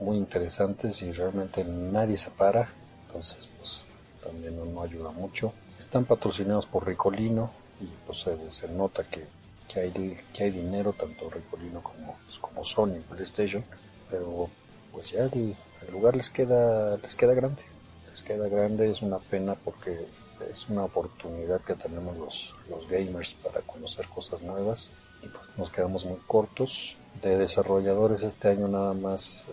muy 0.00 0.16
interesantes 0.16 1.00
y 1.02 1.12
realmente 1.12 1.64
nadie 1.64 2.16
se 2.16 2.30
para, 2.30 2.68
entonces 3.06 3.48
pues 3.58 3.86
también 4.22 4.74
no, 4.74 4.82
ayuda 4.82 5.10
mucho. 5.10 5.52
Están 5.78 6.04
patrocinados 6.04 6.66
por 6.66 6.86
Ricolino, 6.86 7.50
y 7.80 7.86
pues 8.06 8.24
se, 8.50 8.68
nota 8.68 9.04
que, 9.04 9.26
que, 9.68 9.80
hay, 9.80 10.16
que 10.32 10.44
hay 10.44 10.50
dinero 10.50 10.92
tanto 10.92 11.28
Ricolino 11.30 11.82
como, 11.82 12.16
pues, 12.26 12.38
como 12.38 12.64
Sony 12.64 13.00
PlayStation 13.08 13.64
pero 14.10 14.48
pues 14.92 15.10
ya 15.10 15.24
el, 15.24 15.56
lugar 15.90 16.16
les 16.16 16.30
queda 16.30 16.96
les 16.98 17.14
queda 17.14 17.34
grande. 17.34 17.62
Les 18.08 18.22
queda 18.22 18.48
grande 18.48 18.90
es 18.90 19.02
una 19.02 19.18
pena 19.18 19.54
porque 19.54 20.06
es 20.50 20.68
una 20.68 20.84
oportunidad 20.84 21.60
que 21.60 21.74
tenemos 21.74 22.16
los, 22.16 22.54
los 22.68 22.88
gamers 22.88 23.34
para 23.34 23.60
conocer 23.62 24.06
cosas 24.08 24.42
nuevas. 24.42 24.90
Y 25.22 25.28
pues 25.28 25.44
nos 25.56 25.70
quedamos 25.70 26.04
muy 26.04 26.18
cortos. 26.26 26.96
De 27.22 27.36
desarrolladores 27.36 28.22
este 28.22 28.48
año 28.48 28.68
nada 28.68 28.92
más 28.92 29.46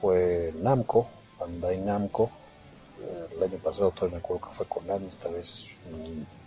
fue 0.00 0.54
Namco 0.56 1.06
Bandai 1.38 1.78
Namco 1.78 2.30
el 3.34 3.42
año 3.42 3.58
pasado 3.58 3.90
todavía 3.90 4.18
me 4.18 4.22
acuerdo 4.22 4.48
que 4.48 4.56
fue 4.56 4.66
Konami, 4.66 5.06
esta 5.06 5.28
vez 5.28 5.66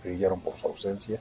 brillaron 0.04 0.42
por 0.42 0.58
su 0.58 0.68
ausencia. 0.68 1.20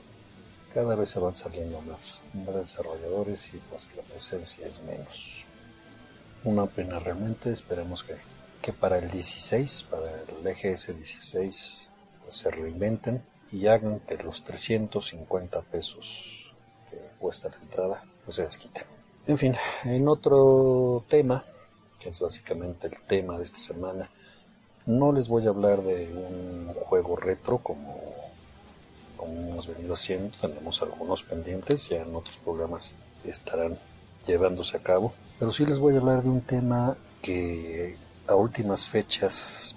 Cada 0.73 0.95
vez 0.95 1.09
se 1.09 1.19
van 1.19 1.33
saliendo 1.33 1.81
más, 1.81 2.21
desarrolladores 2.33 3.53
y 3.53 3.57
pues 3.69 3.87
la 3.95 4.01
presencia 4.03 4.67
es 4.67 4.81
menos. 4.81 5.43
Una 6.43 6.65
pena 6.65 6.99
realmente, 6.99 7.51
esperemos 7.51 8.03
que, 8.03 8.15
que 8.61 8.73
para 8.73 8.97
el 8.97 9.09
16, 9.09 9.83
para 9.83 10.11
el 10.11 10.47
EGS 10.47 10.87
16, 10.97 11.91
se 12.27 12.51
reinventen 12.51 13.23
y 13.51 13.67
hagan 13.67 13.99
que 14.01 14.17
los 14.17 14.43
350 14.43 15.61
pesos 15.61 16.25
que 16.89 16.97
cuesta 17.19 17.49
la 17.49 17.57
entrada 17.57 18.03
pues 18.25 18.35
se 18.35 18.43
desquiten. 18.43 18.83
En 19.27 19.37
fin, 19.37 19.55
en 19.85 20.07
otro 20.07 21.05
tema, 21.07 21.45
que 21.99 22.09
es 22.09 22.19
básicamente 22.19 22.87
el 22.87 22.99
tema 23.07 23.37
de 23.37 23.43
esta 23.43 23.59
semana, 23.59 24.09
no 24.85 25.11
les 25.11 25.27
voy 25.27 25.45
a 25.47 25.49
hablar 25.49 25.81
de 25.81 26.11
un 26.13 26.73
juego 26.73 27.15
retro 27.15 27.59
como, 27.59 28.01
como 29.17 29.33
hemos 29.49 29.67
venido 29.67 29.93
haciendo, 29.93 30.35
tenemos 30.41 30.81
algunos 30.81 31.23
pendientes, 31.23 31.87
ya 31.89 32.01
en 32.01 32.15
otros 32.15 32.35
programas 32.43 32.93
estarán 33.23 33.77
llevándose 34.27 34.77
a 34.77 34.81
cabo, 34.81 35.13
pero 35.39 35.51
sí 35.51 35.65
les 35.65 35.79
voy 35.79 35.95
a 35.95 35.99
hablar 35.99 36.23
de 36.23 36.29
un 36.29 36.41
tema 36.41 36.97
que 37.21 37.95
a 38.27 38.35
últimas 38.35 38.85
fechas 38.85 39.75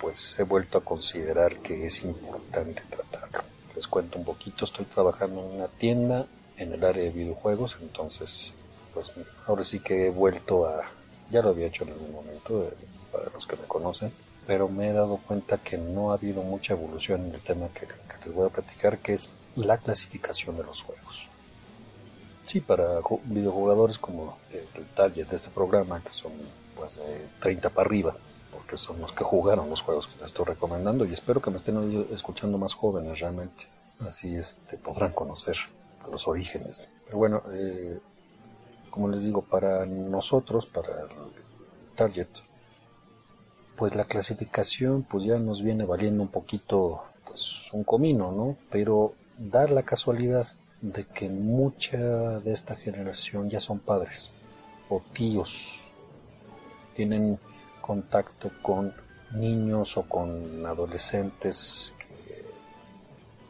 pues 0.00 0.38
he 0.38 0.44
vuelto 0.44 0.78
a 0.78 0.84
considerar 0.84 1.56
que 1.58 1.86
es 1.86 2.02
importante 2.02 2.82
tratarlo. 2.88 3.42
Les 3.76 3.86
cuento 3.86 4.18
un 4.18 4.24
poquito, 4.24 4.64
estoy 4.64 4.86
trabajando 4.86 5.40
en 5.42 5.56
una 5.56 5.68
tienda 5.68 6.26
en 6.56 6.72
el 6.72 6.84
área 6.84 7.04
de 7.04 7.10
videojuegos, 7.10 7.76
entonces 7.80 8.54
pues 8.94 9.12
ahora 9.46 9.64
sí 9.64 9.80
que 9.80 10.06
he 10.06 10.10
vuelto 10.10 10.66
a, 10.66 10.84
ya 11.30 11.42
lo 11.42 11.50
había 11.50 11.66
hecho 11.66 11.84
en 11.84 11.92
algún 11.92 12.12
momento, 12.12 12.70
para 13.12 13.30
los 13.30 13.46
que 13.46 13.56
me 13.56 13.64
conocen, 13.64 14.12
pero 14.46 14.68
me 14.68 14.90
he 14.90 14.92
dado 14.92 15.18
cuenta 15.18 15.58
que 15.58 15.78
no 15.78 16.10
ha 16.10 16.14
habido 16.14 16.42
mucha 16.42 16.74
evolución 16.74 17.26
en 17.26 17.34
el 17.34 17.40
tema 17.40 17.68
que, 17.68 17.86
les 18.24 18.34
voy 18.34 18.46
a 18.46 18.50
platicar, 18.50 18.98
que 18.98 19.14
es 19.14 19.28
la 19.56 19.78
clasificación 19.78 20.56
de 20.56 20.64
los 20.64 20.82
juegos. 20.82 21.28
Sí, 22.42 22.60
para 22.60 23.00
videojugadores 23.24 23.98
como 23.98 24.36
el 24.52 24.84
target 24.94 25.28
de 25.28 25.36
este 25.36 25.50
programa, 25.50 26.02
que 26.02 26.12
son 26.12 26.32
pues 26.76 26.96
de 26.96 27.28
30 27.40 27.70
para 27.70 27.86
arriba, 27.86 28.16
porque 28.52 28.76
son 28.76 29.00
los 29.00 29.12
que 29.12 29.24
jugaron 29.24 29.70
los 29.70 29.82
juegos 29.82 30.08
que 30.08 30.16
les 30.16 30.26
estoy 30.26 30.46
recomendando 30.46 31.04
y 31.04 31.12
espero 31.12 31.40
que 31.40 31.50
me 31.50 31.56
estén 31.56 32.06
escuchando 32.12 32.58
más 32.58 32.74
jóvenes 32.74 33.20
realmente. 33.20 33.66
Así 34.06 34.34
este, 34.34 34.76
podrán 34.78 35.12
conocer 35.12 35.56
los 36.10 36.26
orígenes. 36.26 36.86
Pero 37.04 37.18
bueno, 37.18 37.42
eh, 37.52 37.98
como 38.90 39.08
les 39.08 39.22
digo, 39.22 39.42
para 39.42 39.86
nosotros, 39.86 40.66
para 40.66 41.06
target, 41.96 42.28
pues 43.76 43.94
la 43.94 44.04
clasificación 44.04 45.02
pues 45.02 45.24
ya 45.24 45.38
nos 45.38 45.62
viene 45.62 45.84
valiendo 45.84 46.22
un 46.22 46.28
poquito 46.28 47.02
pues 47.24 47.62
un 47.72 47.84
comino, 47.84 48.32
¿no? 48.32 48.56
Pero 48.70 49.14
dar 49.38 49.70
la 49.70 49.82
casualidad 49.84 50.46
de 50.80 51.04
que 51.04 51.28
mucha 51.28 51.98
de 51.98 52.52
esta 52.52 52.74
generación 52.74 53.50
ya 53.50 53.60
son 53.60 53.78
padres 53.78 54.30
o 54.88 55.00
tíos, 55.12 55.78
tienen 56.94 57.38
contacto 57.80 58.50
con 58.62 58.92
niños 59.32 59.96
o 59.96 60.02
con 60.02 60.66
adolescentes 60.66 61.94
que 61.98 62.44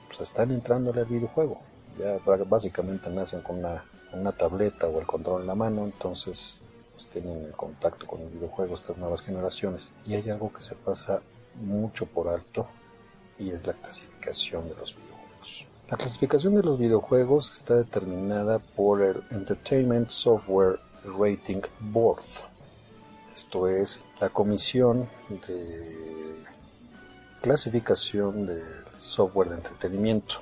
pues, 0.08 0.20
están 0.20 0.50
entrando 0.50 0.92
al 0.92 1.04
videojuego. 1.06 1.60
Ya 1.98 2.18
básicamente 2.44 3.10
nacen 3.10 3.40
con 3.40 3.58
una, 3.58 3.82
una 4.12 4.32
tableta 4.32 4.86
o 4.88 5.00
el 5.00 5.06
control 5.06 5.42
en 5.42 5.46
la 5.46 5.54
mano, 5.54 5.84
entonces 5.84 6.58
tienen 7.12 7.44
el 7.44 7.52
contacto 7.52 8.06
con 8.06 8.20
el 8.20 8.28
videojuego 8.28 8.74
estas 8.74 8.96
nuevas 8.96 9.22
generaciones. 9.22 9.92
Y 10.06 10.14
hay 10.14 10.28
algo 10.30 10.52
que 10.52 10.62
se 10.62 10.74
pasa 10.74 11.20
mucho 11.60 12.06
por 12.06 12.28
alto 12.28 12.66
y 13.38 13.50
es 13.50 13.66
la 13.66 13.72
clasificación 13.72 14.68
de 14.68 14.74
los 14.76 14.94
videojuegos. 14.94 15.66
La 15.90 15.96
clasificación 15.96 16.54
de 16.54 16.62
los 16.62 16.78
videojuegos 16.78 17.50
está 17.52 17.76
determinada 17.76 18.58
por 18.58 19.02
el 19.02 19.22
Entertainment 19.30 20.10
Software 20.10 20.78
Rating 21.18 21.62
Board. 21.80 22.22
Esto 23.34 23.68
es 23.68 24.02
la 24.20 24.28
comisión 24.28 25.08
de 25.46 26.36
clasificación 27.40 28.46
de 28.46 28.62
software 28.98 29.48
de 29.48 29.56
entretenimiento. 29.56 30.36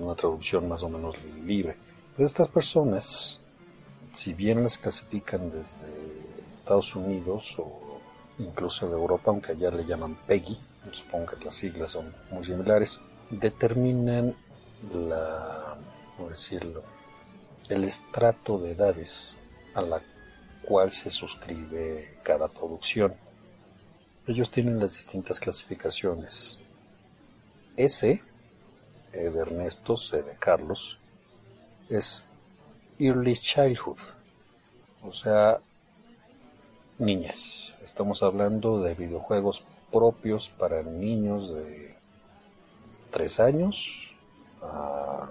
Una 0.00 0.14
traducción 0.14 0.68
más 0.68 0.82
o 0.82 0.88
menos 0.88 1.16
libre. 1.44 1.76
Estas 2.20 2.48
personas, 2.48 3.40
si 4.12 4.34
bien 4.34 4.62
las 4.62 4.76
clasifican 4.76 5.50
desde 5.50 5.88
Estados 6.52 6.94
Unidos 6.94 7.54
o 7.56 7.98
incluso 8.38 8.86
de 8.88 8.92
Europa, 8.92 9.30
aunque 9.30 9.52
allá 9.52 9.70
le 9.70 9.86
llaman 9.86 10.18
PEGI, 10.26 10.60
supongo 10.92 11.28
que 11.28 11.46
las 11.46 11.54
siglas 11.54 11.92
son 11.92 12.14
muy 12.30 12.44
similares, 12.44 13.00
determinan 13.30 14.36
la, 14.92 15.78
¿cómo 16.14 16.28
decirlo?, 16.28 16.82
el 17.70 17.84
estrato 17.84 18.58
de 18.58 18.72
edades 18.72 19.32
a 19.72 19.80
la 19.80 20.02
cual 20.60 20.92
se 20.92 21.08
suscribe 21.08 22.18
cada 22.22 22.48
producción. 22.48 23.14
Ellos 24.26 24.50
tienen 24.50 24.78
las 24.78 24.92
distintas 24.94 25.40
clasificaciones. 25.40 26.58
S, 27.78 28.22
e 29.10 29.18
de 29.18 29.40
Ernesto, 29.40 29.96
C 29.96 30.22
de 30.22 30.34
Carlos, 30.34 31.00
es 31.90 32.24
Early 32.98 33.36
Childhood, 33.36 33.98
o 35.02 35.12
sea, 35.12 35.58
niñas. 36.98 37.74
Estamos 37.82 38.22
hablando 38.22 38.80
de 38.80 38.94
videojuegos 38.94 39.64
propios 39.90 40.48
para 40.50 40.82
niños 40.82 41.52
de 41.52 41.96
3 43.10 43.40
años 43.40 43.90
a 44.62 45.28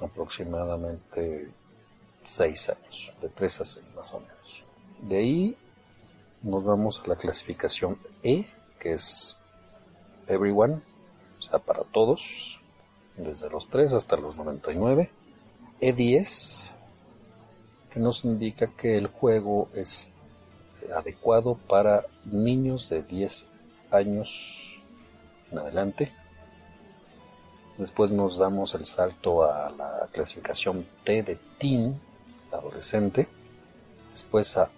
aproximadamente 0.00 1.48
6 2.24 2.68
años, 2.68 3.12
de 3.22 3.28
3 3.30 3.60
a 3.60 3.64
6 3.64 3.86
más 3.96 4.12
o 4.12 4.20
menos. 4.20 4.64
De 5.00 5.16
ahí 5.16 5.56
nos 6.42 6.62
vamos 6.62 7.00
a 7.02 7.08
la 7.08 7.16
clasificación 7.16 7.98
E, 8.22 8.46
que 8.78 8.92
es 8.92 9.38
Everyone, 10.26 10.80
o 11.38 11.42
sea, 11.42 11.58
para 11.58 11.84
todos, 11.84 12.60
desde 13.16 13.48
los 13.48 13.68
3 13.68 13.94
hasta 13.94 14.16
los 14.16 14.36
99. 14.36 15.10
E10, 15.82 16.70
que 17.90 17.98
nos 17.98 18.24
indica 18.24 18.68
que 18.68 18.96
el 18.96 19.08
juego 19.08 19.68
es 19.74 20.08
adecuado 20.94 21.56
para 21.56 22.06
niños 22.24 22.88
de 22.88 23.02
10 23.02 23.46
años 23.90 24.80
en 25.50 25.58
adelante. 25.58 26.12
Después 27.78 28.12
nos 28.12 28.38
damos 28.38 28.76
el 28.76 28.86
salto 28.86 29.42
a 29.42 29.70
la 29.70 30.08
clasificación 30.12 30.86
T 31.02 31.24
de 31.24 31.36
teen, 31.58 32.00
adolescente. 32.52 33.26
Después 34.12 34.56
a 34.56 34.70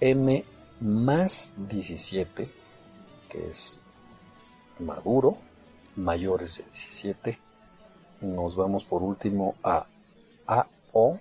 M 0.00 0.44
más 0.80 1.52
17, 1.68 2.50
que 3.28 3.48
es 3.48 3.78
maduro, 4.80 5.38
mayores 5.94 6.58
de 6.58 6.64
17. 6.64 7.38
Nos 8.22 8.56
vamos 8.56 8.82
por 8.82 9.04
último 9.04 9.54
a 9.62 9.86
AO, 10.92 11.18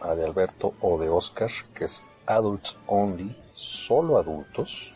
A 0.00 0.14
de 0.14 0.24
Alberto 0.24 0.74
o 0.80 0.98
de 0.98 1.08
Oscar, 1.08 1.50
que 1.74 1.84
es 1.84 2.04
Adults 2.26 2.76
Only, 2.86 3.36
solo 3.52 4.18
adultos. 4.18 4.92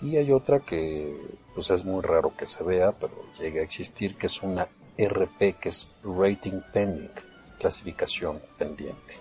Y 0.00 0.16
hay 0.16 0.32
otra 0.32 0.60
que 0.60 1.14
pues 1.54 1.70
es 1.70 1.84
muy 1.84 2.00
raro 2.00 2.32
que 2.36 2.46
se 2.46 2.64
vea, 2.64 2.92
pero 2.92 3.12
llega 3.38 3.60
a 3.60 3.64
existir, 3.64 4.16
que 4.16 4.26
es 4.26 4.42
una 4.42 4.68
RP, 4.96 5.56
que 5.60 5.68
es 5.68 5.90
Rating 6.04 6.60
Pending, 6.72 7.10
clasificación 7.58 8.40
pendiente. 8.58 9.14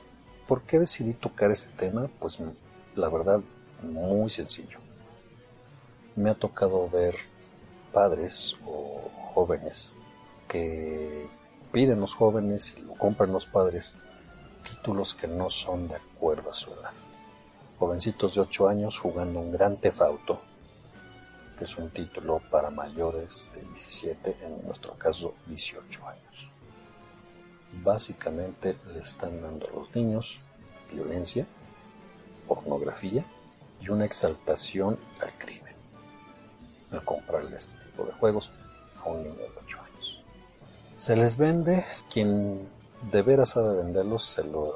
¿Por 0.48 0.62
qué 0.64 0.80
decidí 0.80 1.14
tocar 1.14 1.52
ese 1.52 1.70
tema? 1.70 2.10
Pues 2.20 2.40
la 2.96 3.10
verdad, 3.10 3.42
muy 3.84 4.30
sencillo. 4.30 4.80
Me 6.16 6.30
ha 6.30 6.36
tocado 6.36 6.90
ver 6.90 7.16
padres 7.92 8.56
o 8.66 9.10
jóvenes 9.34 9.92
que 10.48 11.28
piden 11.72 12.00
los 12.00 12.16
jóvenes 12.16 12.76
y 12.78 12.82
lo 12.82 12.94
compran 12.94 13.32
los 13.32 13.46
padres 13.46 13.94
títulos 14.64 15.14
que 15.14 15.28
no 15.28 15.50
son 15.50 15.88
de 15.88 15.96
acuerdo 15.96 16.52
a 16.52 16.54
su 16.54 16.72
edad 16.72 16.94
jovencitos 17.80 18.36
de 18.36 18.42
8 18.42 18.68
años 18.68 19.00
jugando 19.00 19.40
un 19.40 19.54
gran 19.54 19.78
tefauto, 19.78 20.42
que 21.58 21.64
es 21.64 21.78
un 21.78 21.90
título 21.90 22.42
para 22.52 22.70
mayores 22.70 23.48
de 23.56 23.62
17, 23.62 24.36
en 24.42 24.66
nuestro 24.66 24.94
caso 24.96 25.34
18 25.48 26.06
años. 26.06 26.50
Básicamente 27.82 28.76
le 28.94 29.00
están 29.00 29.42
dando 29.42 29.68
a 29.68 29.72
los 29.72 29.96
niños 29.96 30.40
violencia, 30.92 31.46
pornografía 32.48 33.24
y 33.80 33.90
una 33.90 34.06
exaltación 34.06 35.00
al 35.22 35.32
crimen 35.38 35.74
al 36.92 37.04
comprarle 37.04 37.56
este 37.56 37.72
tipo 37.86 38.04
de 38.04 38.12
juegos 38.14 38.52
a 39.06 39.10
un 39.10 39.24
niño 39.24 39.36
de 39.36 39.52
8 39.66 39.69
años. 39.69 39.69
Se 41.00 41.16
les 41.16 41.38
vende, 41.38 41.86
quien 42.12 42.68
de 43.10 43.22
veras 43.22 43.52
sabe 43.52 43.78
venderlos, 43.78 44.26
se 44.26 44.44
los 44.44 44.74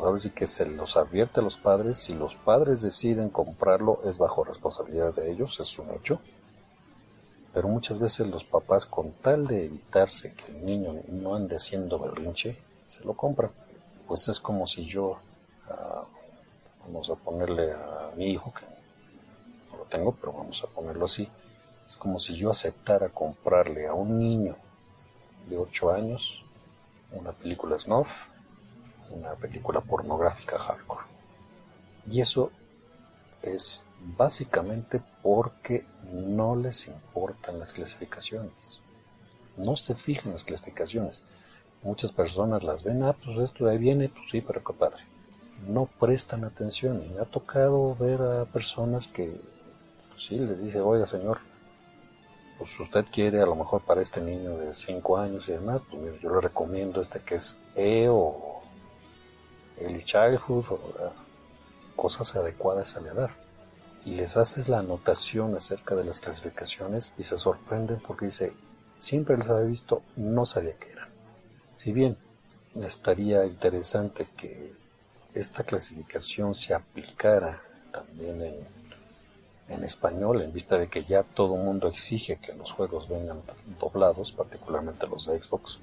ahora 0.00 0.18
sí 0.18 0.30
que 0.30 0.46
se 0.46 0.64
los 0.64 0.96
advierte 0.96 1.40
a 1.40 1.42
los 1.42 1.58
padres, 1.58 1.98
si 1.98 2.14
los 2.14 2.34
padres 2.34 2.80
deciden 2.80 3.28
comprarlo 3.28 4.00
es 4.06 4.16
bajo 4.16 4.42
responsabilidad 4.42 5.14
de 5.14 5.30
ellos, 5.30 5.60
es 5.60 5.78
un 5.78 5.90
hecho. 5.90 6.18
Pero 7.52 7.68
muchas 7.68 7.98
veces 7.98 8.26
los 8.26 8.42
papás, 8.42 8.86
con 8.86 9.12
tal 9.12 9.46
de 9.46 9.66
evitarse 9.66 10.32
que 10.32 10.50
el 10.50 10.64
niño 10.64 11.02
no 11.08 11.34
ande 11.34 11.56
haciendo 11.56 11.98
berrinche, 11.98 12.56
se 12.86 13.04
lo 13.04 13.12
compran. 13.12 13.50
Pues 14.08 14.26
es 14.28 14.40
como 14.40 14.66
si 14.66 14.86
yo, 14.86 15.18
ah, 15.68 16.04
vamos 16.86 17.10
a 17.10 17.16
ponerle 17.16 17.72
a 17.72 18.12
mi 18.16 18.30
hijo, 18.30 18.50
que 18.54 18.64
no 19.70 19.76
lo 19.76 19.84
tengo, 19.84 20.12
pero 20.12 20.32
vamos 20.32 20.64
a 20.64 20.68
ponerlo 20.68 21.04
así, 21.04 21.28
es 21.86 21.96
como 21.96 22.18
si 22.18 22.34
yo 22.34 22.50
aceptara 22.50 23.10
comprarle 23.10 23.86
a 23.86 23.92
un 23.92 24.18
niño 24.18 24.56
de 25.48 25.58
8 25.58 25.92
años 25.92 26.42
una 27.12 27.32
película 27.32 27.78
snuff 27.78 28.08
una 29.10 29.34
película 29.34 29.80
pornográfica 29.80 30.58
hardcore. 30.58 31.04
Y 32.10 32.20
eso 32.20 32.50
es 33.42 33.86
básicamente 34.16 35.02
porque 35.22 35.86
no 36.12 36.56
les 36.56 36.86
importan 36.86 37.58
las 37.58 37.72
clasificaciones. 37.72 38.80
No 39.56 39.76
se 39.76 39.94
fijan 39.94 40.32
las 40.32 40.44
clasificaciones. 40.44 41.22
Muchas 41.82 42.12
personas 42.12 42.64
las 42.64 42.82
ven, 42.82 43.02
ah, 43.02 43.14
pues 43.24 43.38
esto 43.38 43.66
de 43.66 43.72
ahí 43.72 43.78
viene, 43.78 44.08
pues 44.08 44.30
sí, 44.30 44.40
pero 44.40 44.62
qué. 44.64 45.04
No 45.68 45.86
prestan 45.86 46.44
atención. 46.44 47.02
Y 47.04 47.08
me 47.10 47.20
ha 47.20 47.26
tocado 47.26 47.94
ver 47.94 48.20
a 48.20 48.44
personas 48.46 49.06
que, 49.06 49.40
pues 50.10 50.24
sí, 50.24 50.38
les 50.38 50.62
dice, 50.62 50.80
oiga 50.80 51.06
señor, 51.06 51.38
pues 52.58 52.78
usted 52.80 53.04
quiere 53.10 53.40
a 53.40 53.46
lo 53.46 53.56
mejor 53.56 53.82
para 53.82 54.00
este 54.00 54.20
niño 54.20 54.56
de 54.56 54.74
5 54.74 55.18
años 55.18 55.48
y 55.48 55.52
demás, 55.52 55.82
pues 55.90 56.20
yo 56.20 56.34
le 56.34 56.40
recomiendo 56.40 57.00
este 57.00 57.20
que 57.20 57.36
es 57.36 57.56
E 57.74 58.08
o 58.08 58.60
el 59.78 60.04
childhood 60.04 60.64
o 60.70 60.80
cosas 61.96 62.34
adecuadas 62.36 62.96
a 62.96 63.00
la 63.00 63.12
edad. 63.12 63.30
Y 64.04 64.14
les 64.16 64.36
haces 64.36 64.68
la 64.68 64.80
anotación 64.80 65.56
acerca 65.56 65.94
de 65.94 66.04
las 66.04 66.20
clasificaciones 66.20 67.14
y 67.16 67.24
se 67.24 67.38
sorprenden 67.38 68.00
porque 68.06 68.26
dice, 68.26 68.52
siempre 68.98 69.36
les 69.36 69.48
había 69.48 69.66
visto, 69.66 70.02
no 70.16 70.44
sabía 70.44 70.74
qué 70.78 70.92
eran. 70.92 71.08
Si 71.76 71.92
bien 71.92 72.16
estaría 72.82 73.46
interesante 73.46 74.28
que 74.36 74.72
esta 75.34 75.64
clasificación 75.64 76.54
se 76.54 76.74
aplicara 76.74 77.62
también 77.92 78.42
en, 78.42 78.83
en 79.68 79.84
español, 79.84 80.42
en 80.42 80.52
vista 80.52 80.76
de 80.76 80.88
que 80.88 81.04
ya 81.04 81.22
todo 81.22 81.56
mundo 81.56 81.88
exige 81.88 82.36
que 82.36 82.52
los 82.52 82.72
juegos 82.72 83.08
vengan 83.08 83.40
doblados, 83.80 84.32
particularmente 84.32 85.06
los 85.06 85.26
de 85.26 85.42
Xbox, 85.42 85.78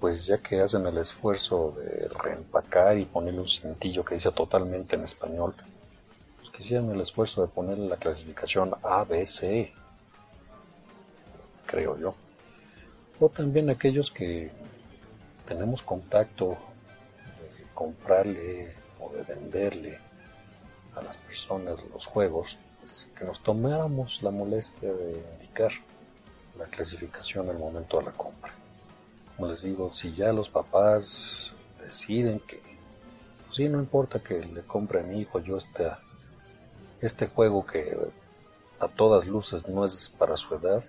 pues 0.00 0.26
ya 0.26 0.38
que 0.38 0.60
hacen 0.60 0.86
el 0.86 0.98
esfuerzo 0.98 1.74
de 1.78 2.08
reempacar 2.08 2.98
y 2.98 3.04
ponerle 3.04 3.40
un 3.40 3.48
cintillo 3.48 4.04
que 4.04 4.16
dice 4.16 4.32
totalmente 4.32 4.96
en 4.96 5.04
español, 5.04 5.54
pues 6.38 6.50
que 6.50 6.62
hicieran 6.62 6.90
el 6.90 7.00
esfuerzo 7.00 7.42
de 7.42 7.48
ponerle 7.48 7.88
la 7.88 7.96
clasificación 7.96 8.74
A, 8.82 9.04
B, 9.04 9.24
C, 9.24 9.72
creo 11.66 11.96
yo. 11.96 12.14
O 13.20 13.28
también 13.28 13.70
aquellos 13.70 14.10
que 14.10 14.50
tenemos 15.46 15.82
contacto 15.84 16.56
de 17.56 17.64
comprarle 17.72 18.74
o 19.00 19.12
de 19.12 19.22
venderle 19.22 19.98
a 20.96 21.02
las 21.02 21.16
personas 21.16 21.78
los 21.92 22.06
juegos, 22.06 22.58
pues 22.82 23.08
que 23.16 23.24
nos 23.24 23.40
tomáramos 23.40 24.22
la 24.22 24.30
molestia 24.30 24.92
de 24.92 25.24
indicar 25.34 25.72
la 26.58 26.66
clasificación 26.66 27.48
al 27.48 27.58
momento 27.58 27.98
de 27.98 28.04
la 28.04 28.12
compra 28.12 28.52
como 29.36 29.50
les 29.50 29.62
digo, 29.62 29.90
si 29.90 30.14
ya 30.14 30.32
los 30.32 30.48
papás 30.48 31.52
deciden 31.80 32.40
que, 32.40 32.60
pues 33.44 33.56
sí, 33.56 33.68
no 33.68 33.78
importa 33.80 34.22
que 34.22 34.44
le 34.44 34.62
compre 34.62 35.00
a 35.00 35.02
mi 35.02 35.20
hijo 35.20 35.40
yo 35.40 35.56
este, 35.56 35.90
este 37.00 37.26
juego 37.26 37.66
que 37.66 37.96
a 38.78 38.88
todas 38.88 39.26
luces 39.26 39.66
no 39.68 39.84
es 39.84 40.10
para 40.10 40.36
su 40.36 40.54
edad, 40.54 40.84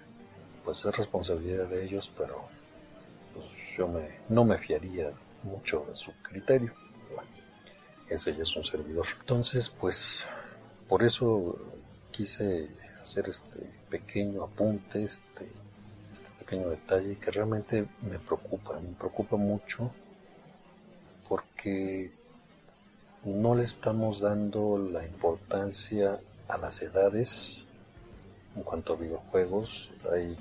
pues 0.64 0.86
es 0.86 0.96
responsabilidad 0.96 1.66
de 1.66 1.86
ellos, 1.86 2.12
pero 2.18 2.44
pues 3.34 3.48
yo 3.78 3.88
me, 3.88 4.20
no 4.30 4.46
me 4.46 4.58
fiaría 4.58 5.12
mucho 5.44 5.86
de 5.90 5.96
su 5.96 6.12
criterio. 6.22 6.74
Bueno, 7.14 7.30
ese 8.10 8.36
ya 8.36 8.44
es 8.44 8.56
un 8.56 8.64
servidor. 8.64 9.06
Entonces, 9.20 9.70
pues 9.70 10.28
por 10.88 11.04
eso 11.04 11.58
quise 12.14 12.70
hacer 13.02 13.28
este 13.28 13.60
pequeño 13.90 14.44
apunte, 14.44 15.04
este, 15.04 15.46
este 16.14 16.30
pequeño 16.40 16.70
detalle 16.70 17.18
que 17.18 17.32
realmente 17.32 17.88
me 18.10 18.20
preocupa, 18.20 18.80
me 18.80 18.94
preocupa 18.94 19.36
mucho 19.36 19.92
porque 21.28 22.12
no 23.26 23.56
le 23.56 23.64
estamos 23.64 24.22
dando 24.22 24.78
la 24.78 25.04
importancia 25.06 26.20
a 26.48 26.58
las 26.58 26.82
edades 26.82 27.66
en 28.56 28.64
cuanto 28.64 28.94
a 28.94 28.98
videojuegos. 28.98 29.90
Hay, 30.12 30.38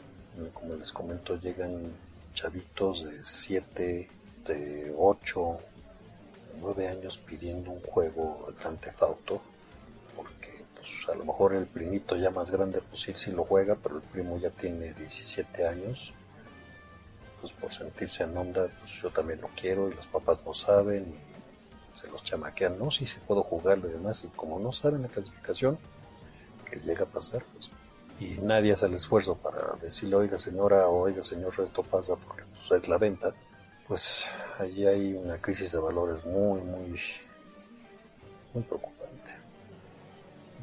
como 0.53 0.77
les 0.77 0.93
comento, 0.93 1.41
llegan 1.41 1.93
chavitos 2.35 3.05
de 3.05 3.25
7, 3.25 4.09
de 4.47 4.95
8, 4.99 5.59
9 6.61 6.89
años 6.89 7.19
pidiendo 7.19 7.71
un 7.71 7.81
juego 7.81 8.53
Grand 8.59 8.79
Theft 8.79 9.03
pues, 10.83 11.09
a 11.09 11.15
lo 11.15 11.25
mejor 11.25 11.55
el 11.55 11.67
primito 11.67 12.17
ya 12.17 12.31
más 12.31 12.51
grande 12.51 12.81
pues 12.81 13.03
sí, 13.03 13.13
sí 13.17 13.31
lo 13.31 13.45
juega, 13.45 13.77
pero 13.77 13.97
el 13.97 14.03
primo 14.03 14.39
ya 14.39 14.51
tiene 14.51 14.93
17 14.93 15.67
años 15.67 16.13
pues 17.41 17.53
por 17.55 17.73
sentirse 17.73 18.23
en 18.23 18.37
onda, 18.37 18.69
pues 18.79 18.93
yo 19.03 19.11
también 19.11 19.41
lo 19.41 19.49
quiero 19.49 19.89
y 19.89 19.95
los 19.95 20.07
papás 20.07 20.45
no 20.47 20.55
saben 20.55 21.13
y 21.13 21.99
se 21.99 22.07
los 22.09 22.23
chamaquean, 22.23 22.79
no, 22.79 22.91
si 22.91 23.05
sí, 23.05 23.19
puedo 23.27 23.43
jugarlo 23.43 23.89
y 23.89 23.93
demás, 23.93 24.23
y 24.25 24.29
como 24.29 24.61
no 24.61 24.71
saben 24.71 25.03
la 25.03 25.09
clasificación, 25.09 25.77
que 26.71 26.77
llega 26.77 27.03
a 27.03 27.07
pasar, 27.07 27.45
pues, 27.53 27.71
y 28.21 28.41
nadie 28.41 28.73
hace 28.73 28.87
el 28.87 28.95
esfuerzo 28.95 29.37
para 29.37 29.75
decirle, 29.83 30.15
oiga 30.15 30.39
señora, 30.39 30.87
o 30.87 31.03
oiga 31.03 31.25
señor, 31.25 31.53
esto 31.59 31.83
pasa 31.83 32.15
porque 32.15 32.45
pues, 32.45 32.81
es 32.81 32.89
la 32.89 32.97
venta, 32.97 33.35
pues 33.89 34.31
ahí 34.61 34.87
hay 34.87 35.15
una 35.15 35.39
crisis 35.39 35.73
de 35.73 35.81
valores 35.81 36.25
muy, 36.25 36.61
muy, 36.61 37.01
muy 38.55 38.63
preocupante. 38.63 38.92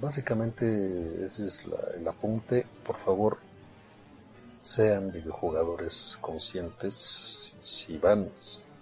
Básicamente 0.01 1.25
ese 1.25 1.47
es 1.47 1.67
el 1.95 2.07
apunte, 2.07 2.65
por 2.85 2.97
favor 2.97 3.49
sean 4.61 5.11
videojugadores 5.11 6.17
conscientes. 6.21 7.53
Si 7.59 7.97
van, 7.97 8.29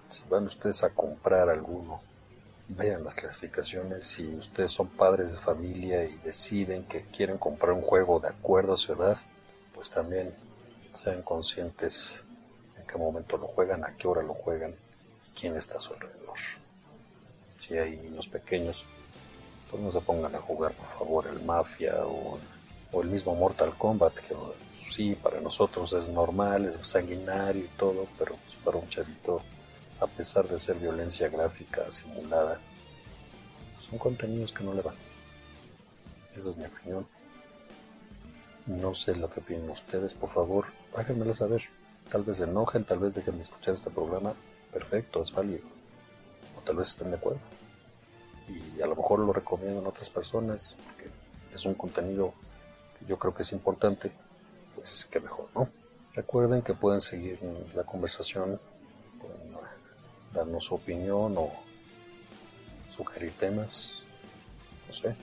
si 0.08 0.24
van 0.30 0.46
ustedes 0.46 0.84
a 0.84 0.90
comprar 0.90 1.50
alguno, 1.50 2.02
vean 2.70 3.04
las 3.04 3.16
clasificaciones. 3.16 4.06
Si 4.06 4.28
ustedes 4.36 4.72
son 4.72 4.88
padres 4.88 5.34
de 5.34 5.40
familia 5.40 6.04
y 6.04 6.18
deciden 6.24 6.84
que 6.84 7.04
quieren 7.04 7.38
comprar 7.38 7.74
un 7.74 7.82
juego 7.82 8.20
de 8.20 8.30
acuerdo 8.30 8.74
a 8.74 8.78
su 8.78 8.94
edad, 8.94 9.18
pues 9.74 9.90
también 9.90 10.34
sean 10.94 11.22
conscientes 11.22 12.20
en 12.78 12.88
qué 12.88 12.98
momento 12.98 13.38
lo 13.38 13.48
juegan, 13.48 13.86
a 13.86 13.96
qué 13.96 14.08
hora 14.08 14.24
lo 14.24 14.34
juegan 14.34 14.72
y 15.28 15.40
quién 15.40 15.56
está 15.56 15.78
a 15.78 15.80
su 15.80 15.94
alrededor. 15.94 16.38
Si 17.60 17.78
hay 17.78 17.98
niños 17.98 18.28
pequeños, 18.28 18.86
pues 19.70 19.82
no 19.82 19.92
se 19.92 20.02
pongan 20.02 20.36
a 20.36 20.40
jugar, 20.40 20.74
por 20.74 20.88
favor, 20.98 21.28
el 21.28 21.44
Mafia 21.44 21.96
o, 22.06 22.38
o 22.92 23.02
el 23.02 23.10
mismo 23.10 23.36
Mortal 23.36 23.74
Kombat, 23.78 24.14
que 24.16 24.36
sí, 24.80 25.16
para 25.16 25.42
nosotros 25.42 25.94
es 25.94 26.10
normal, 26.10 26.66
es 26.66 26.88
sanguinario 26.88 27.66
y 27.66 27.70
todo, 27.78 28.08
pero 28.18 28.36
pues, 28.36 28.56
para 28.64 28.78
un 28.78 28.90
chavito, 28.90 29.42
a 30.00 30.08
pesar 30.08 30.48
de 30.48 30.60
ser 30.60 30.76
violencia 30.78 31.30
gráfica 31.30 31.90
simulada, 31.92 32.60
son 33.90 34.00
contenidos 34.00 34.52
que 34.52 34.64
no 34.64 34.74
le 34.74 34.82
van. 34.82 34.96
Esa 36.38 36.50
es 36.52 36.58
mi 36.58 36.66
opinión. 36.66 37.08
No 38.66 38.94
sé 38.94 39.16
lo 39.16 39.30
que 39.30 39.40
opinan 39.40 39.70
ustedes, 39.70 40.14
por 40.14 40.30
favor, 40.30 40.66
háganmelo 40.96 41.34
saber. 41.34 41.64
Tal 42.12 42.24
vez 42.24 42.38
se 42.38 42.44
enojen, 42.44 42.84
tal 42.84 43.00
vez 43.00 43.16
dejen 43.16 43.36
de 43.36 43.44
escuchar 43.44 43.74
este 43.74 43.90
programa. 43.90 44.34
Perfecto, 44.72 45.22
es 45.22 45.32
válido. 45.32 45.64
O 46.58 46.62
tal 46.62 46.76
vez 46.76 46.90
estén 46.90 47.10
de 47.12 47.18
acuerdo. 47.18 47.40
Y 48.48 48.82
a 48.82 48.88
lo 48.88 48.96
mejor 48.96 49.20
lo 49.20 49.34
recomiendo 49.34 49.86
a 49.86 49.90
otras 49.90 50.10
personas, 50.10 50.78
porque 50.86 51.10
es 51.54 51.66
un 51.66 51.74
contenido 51.74 52.34
que 52.98 53.06
yo 53.06 53.18
creo 53.18 53.34
que 53.34 53.44
es 53.44 53.52
importante 53.52 54.12
pues 54.76 55.08
qué 55.10 55.20
mejor, 55.20 55.48
¿no? 55.56 55.70
Recuerden 56.14 56.62
que 56.62 56.74
pueden 56.74 57.02
seguir 57.02 57.40
la 57.76 57.84
conversación, 57.84 58.60
pueden 59.20 59.58
darnos 60.34 60.66
su 60.66 60.76
opinión 60.76 61.36
o 61.38 61.52
sugerir 62.96 63.34
temas, 63.38 63.94
no 64.88 64.94
sé. 64.94 65.16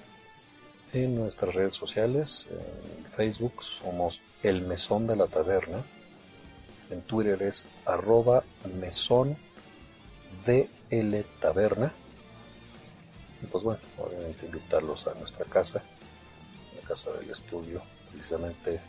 En 0.92 1.16
nuestras 1.16 1.54
redes 1.54 1.74
sociales, 1.74 2.46
en 2.50 3.04
Facebook 3.12 3.62
somos 3.62 4.20
El 4.42 4.62
Mesón 4.62 5.06
de 5.06 5.16
la 5.16 5.26
Taberna, 5.26 5.82
en 6.90 7.02
Twitter 7.02 7.42
es 7.42 7.66
arroba 7.86 8.44
mesón 8.78 9.36
DL 10.46 11.24
Taberna. 11.40 11.92
Pues 13.50 13.64
bueno, 13.64 13.80
obviamente 13.98 14.46
invitarlos 14.46 15.06
a 15.06 15.12
nuestra 15.14 15.44
casa, 15.44 15.82
la 16.80 16.86
casa 16.86 17.10
del 17.12 17.30
estudio, 17.30 17.82
precisamente 18.10 18.80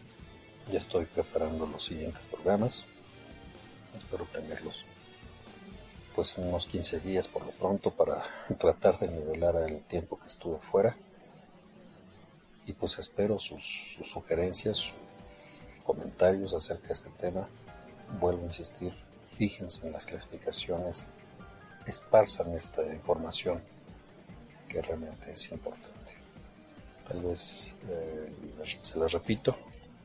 Ya 0.71 0.77
estoy 0.77 1.03
preparando 1.03 1.65
los 1.65 1.83
siguientes 1.83 2.25
programas. 2.25 2.85
Espero 3.93 4.25
tenerlos 4.31 4.85
pues 6.15 6.35
unos 6.37 6.65
15 6.65 7.01
días 7.01 7.27
por 7.27 7.45
lo 7.45 7.51
pronto 7.51 7.91
para 7.91 8.23
tratar 8.57 8.99
de 8.99 9.09
nivelar 9.09 9.55
el 9.69 9.81
tiempo 9.81 10.17
que 10.17 10.27
estuve 10.27 10.59
fuera. 10.59 10.95
Y 12.67 12.73
pues 12.73 12.99
espero 12.99 13.39
sus, 13.39 13.97
sugerencias, 14.05 14.93
comentarios 15.83 16.53
acerca 16.53 16.87
de 16.89 16.93
este 16.93 17.09
tema. 17.11 17.47
Vuelvo 18.19 18.43
a 18.43 18.45
insistir, 18.45 18.93
fíjense 19.29 19.87
en 19.87 19.93
las 19.93 20.05
clasificaciones, 20.05 21.07
esparzan 21.85 22.51
esta 22.51 22.85
información 22.85 23.61
que 24.67 24.81
realmente 24.81 25.31
es 25.31 25.49
importante. 25.51 26.13
Tal 27.07 27.21
vez 27.21 27.73
eh, 27.89 28.31
se 28.81 28.99
las 28.99 29.13
repito, 29.13 29.55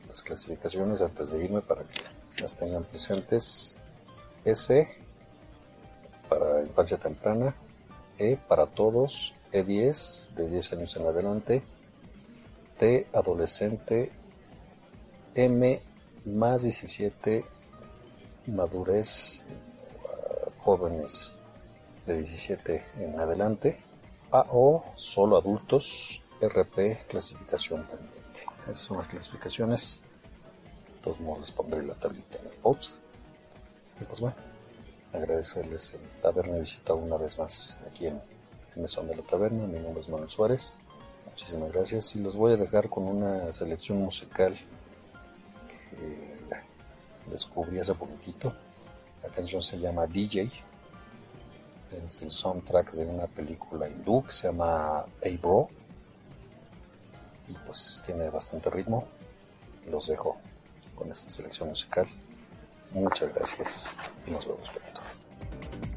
las 0.09 0.22
clasificaciones 0.22 1.03
antes 1.03 1.31
de 1.31 1.44
irme 1.44 1.61
para 1.61 1.83
que 1.83 2.01
las 2.40 2.55
tengan 2.55 2.85
presentes. 2.85 3.77
S 4.44 4.88
para 6.29 6.62
infancia 6.62 6.96
temprana, 6.96 7.55
E 8.18 8.37
para 8.37 8.66
todos, 8.66 9.35
E10 9.53 10.31
de 10.31 10.48
10 10.48 10.72
años 10.72 10.96
en 10.96 11.07
adelante, 11.07 11.62
T 12.83 13.07
adolescente 13.12 14.11
M 15.37 15.81
más 16.25 16.64
17 16.64 17.45
madurez 18.49 19.45
jóvenes 20.59 21.37
de 22.07 22.14
17 22.14 22.85
en 22.99 23.21
adelante. 23.21 23.81
AO 24.33 24.85
solo 24.97 25.37
adultos. 25.37 26.25
RP 26.40 27.07
clasificación 27.07 27.85
pendiente. 27.85 28.47
Esas 28.64 28.81
son 28.81 28.99
las 28.99 29.07
clasificaciones. 29.07 30.01
De 30.88 31.03
todos 31.03 31.21
modos 31.21 31.42
les 31.42 31.53
pondré 31.53 31.85
la 31.85 31.95
tablita 31.95 32.40
en 32.40 32.47
el 32.47 32.55
post. 32.55 32.97
Y 34.01 34.05
pues 34.07 34.18
bueno, 34.18 34.35
agradecerles 35.12 35.95
el 35.95 36.29
haberme 36.29 36.59
visitado 36.59 36.99
una 36.99 37.16
vez 37.16 37.38
más 37.38 37.79
aquí 37.88 38.09
en 38.09 38.21
Mesón 38.75 39.07
de 39.07 39.14
la 39.14 39.23
Taberna. 39.23 39.68
Mi 39.68 39.79
nombre 39.79 40.01
es 40.01 40.09
Manuel 40.09 40.31
Suárez. 40.31 40.75
Muchísimas 41.33 41.73
gracias 41.73 42.14
y 42.16 42.21
los 42.21 42.37
voy 42.37 42.53
a 42.55 42.57
dejar 42.57 42.88
con 42.88 43.05
una 43.05 43.53
selección 43.53 43.99
musical 43.99 44.59
descubrí 47.33 47.79
hace 47.79 47.95
poquitito. 47.95 48.53
La 49.23 49.29
canción 49.31 49.62
se 49.62 49.79
llama 49.79 50.07
DJ. 50.07 50.51
Es 52.05 52.23
el 52.23 52.31
soundtrack 52.31 52.92
de 52.92 53.07
una 53.07 53.27
película 53.27 53.88
hindú 53.88 54.25
que 54.25 54.33
se 54.33 54.49
llama 54.49 55.05
Hey 55.21 55.38
Bro. 55.40 55.68
Y 57.49 57.53
pues 57.66 58.03
tiene 58.07 58.31
bastante 58.31 58.71
ritmo. 58.71 59.07
Los 59.90 60.07
dejo 60.07 60.37
con 60.95 61.11
esta 61.11 61.29
selección 61.29 61.71
musical. 61.71 62.07
Muchas 62.92 63.35
gracias 63.35 63.92
y 64.27 64.31
nos 64.31 64.47
vemos 64.47 64.68
pronto. 64.71 65.91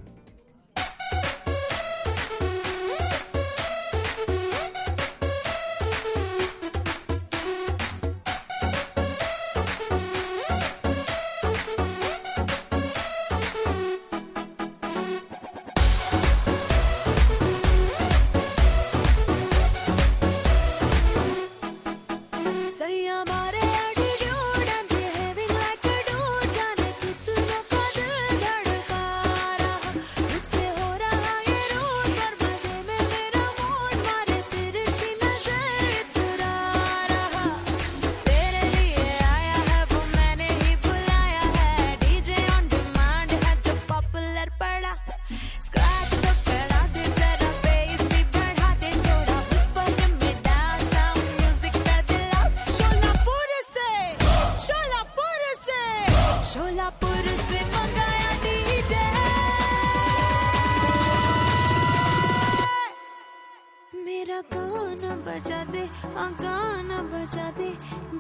बजा 65.26 65.64
दे 65.74 65.84
आ 66.24 66.26
गाना 66.42 66.98
बजा 67.14 67.50
दे 67.60 67.70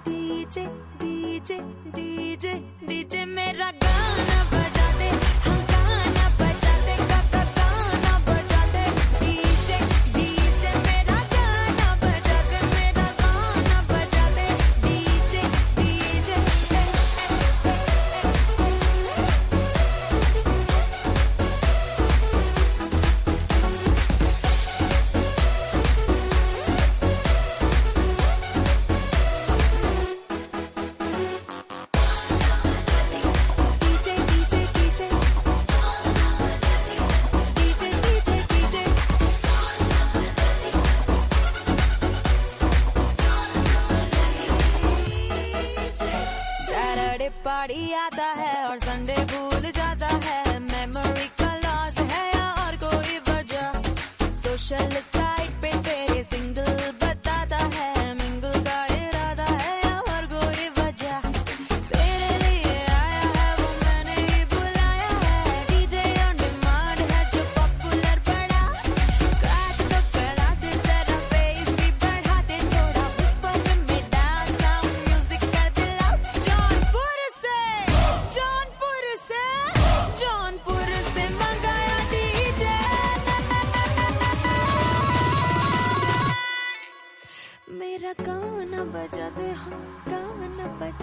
DJ 0.07 0.65
DJ 1.01 1.57
DJ 1.97 2.53
DJ 2.87 3.25
मेरा 3.35 3.69
जाता 48.15 48.41
है 48.41 48.67
और 48.67 48.77
संडे 48.79 49.15
भूल 49.31 49.71
जाता 49.75 50.07
है। 50.25 50.59
मेमोरी 50.59 51.27
का 51.39 51.51
लॉस 51.63 51.97
है 52.11 52.23
या 52.29 52.47
और 52.63 52.75
कोई 52.83 53.17
वजह? 53.27 54.31
सोशल 54.31 54.99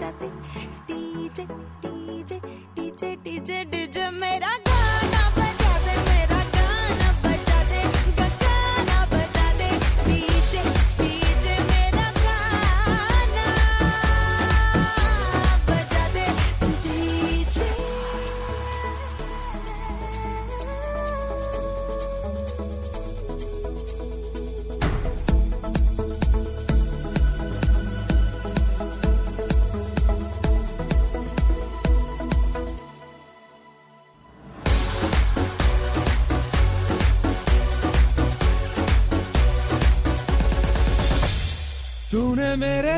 DJ, 0.03 1.47
DJ, 1.81 2.41
DJ, 2.75 3.17
DJ, 3.23 3.82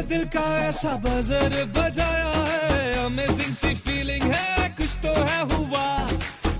दिल 0.08 0.24
का 0.24 0.44
ऐसा 0.68 0.90
बजर 1.04 1.52
बजाया 1.76 2.32
है। 2.48 3.04
अमेजिंग 3.04 3.54
सी 3.54 3.74
फीलिंग 3.74 4.22
है, 4.22 4.68
कुछ 4.78 4.92
तो 5.02 5.12
है 5.22 5.40
हुआ। 5.52 5.86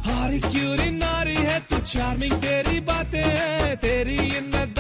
हारी 0.07 0.41
क्यूरी 0.41 0.91
नारी 0.91 1.37
है, 1.37 1.59
तू 1.71 1.77
चार्मिंग 1.93 2.33
तेरी 2.45 2.81
बातें 2.81 3.23
हैं, 3.23 3.77
तेरी 3.77 4.17
इन्नत 4.37 4.74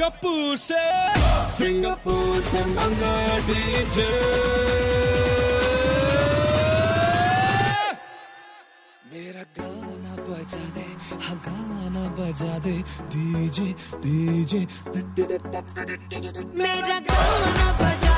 सिंगापुर 0.00 0.56
से 0.56 0.80
सिंगापुर 1.56 2.40
से 2.50 2.60
मंगा 2.64 3.16
डीजे 3.46 4.08
मेरा 9.12 9.42
गाना 9.58 10.14
बजा 10.28 10.62
दे 10.76 10.86
हाँ 11.24 11.36
गाना 11.46 12.04
बजा 12.16 12.58
दे। 12.64 12.76
DJ 13.12 13.68
DJ. 14.04 14.60
मेरा 16.62 16.98
गाना 17.10 17.66
बजा 17.82 18.09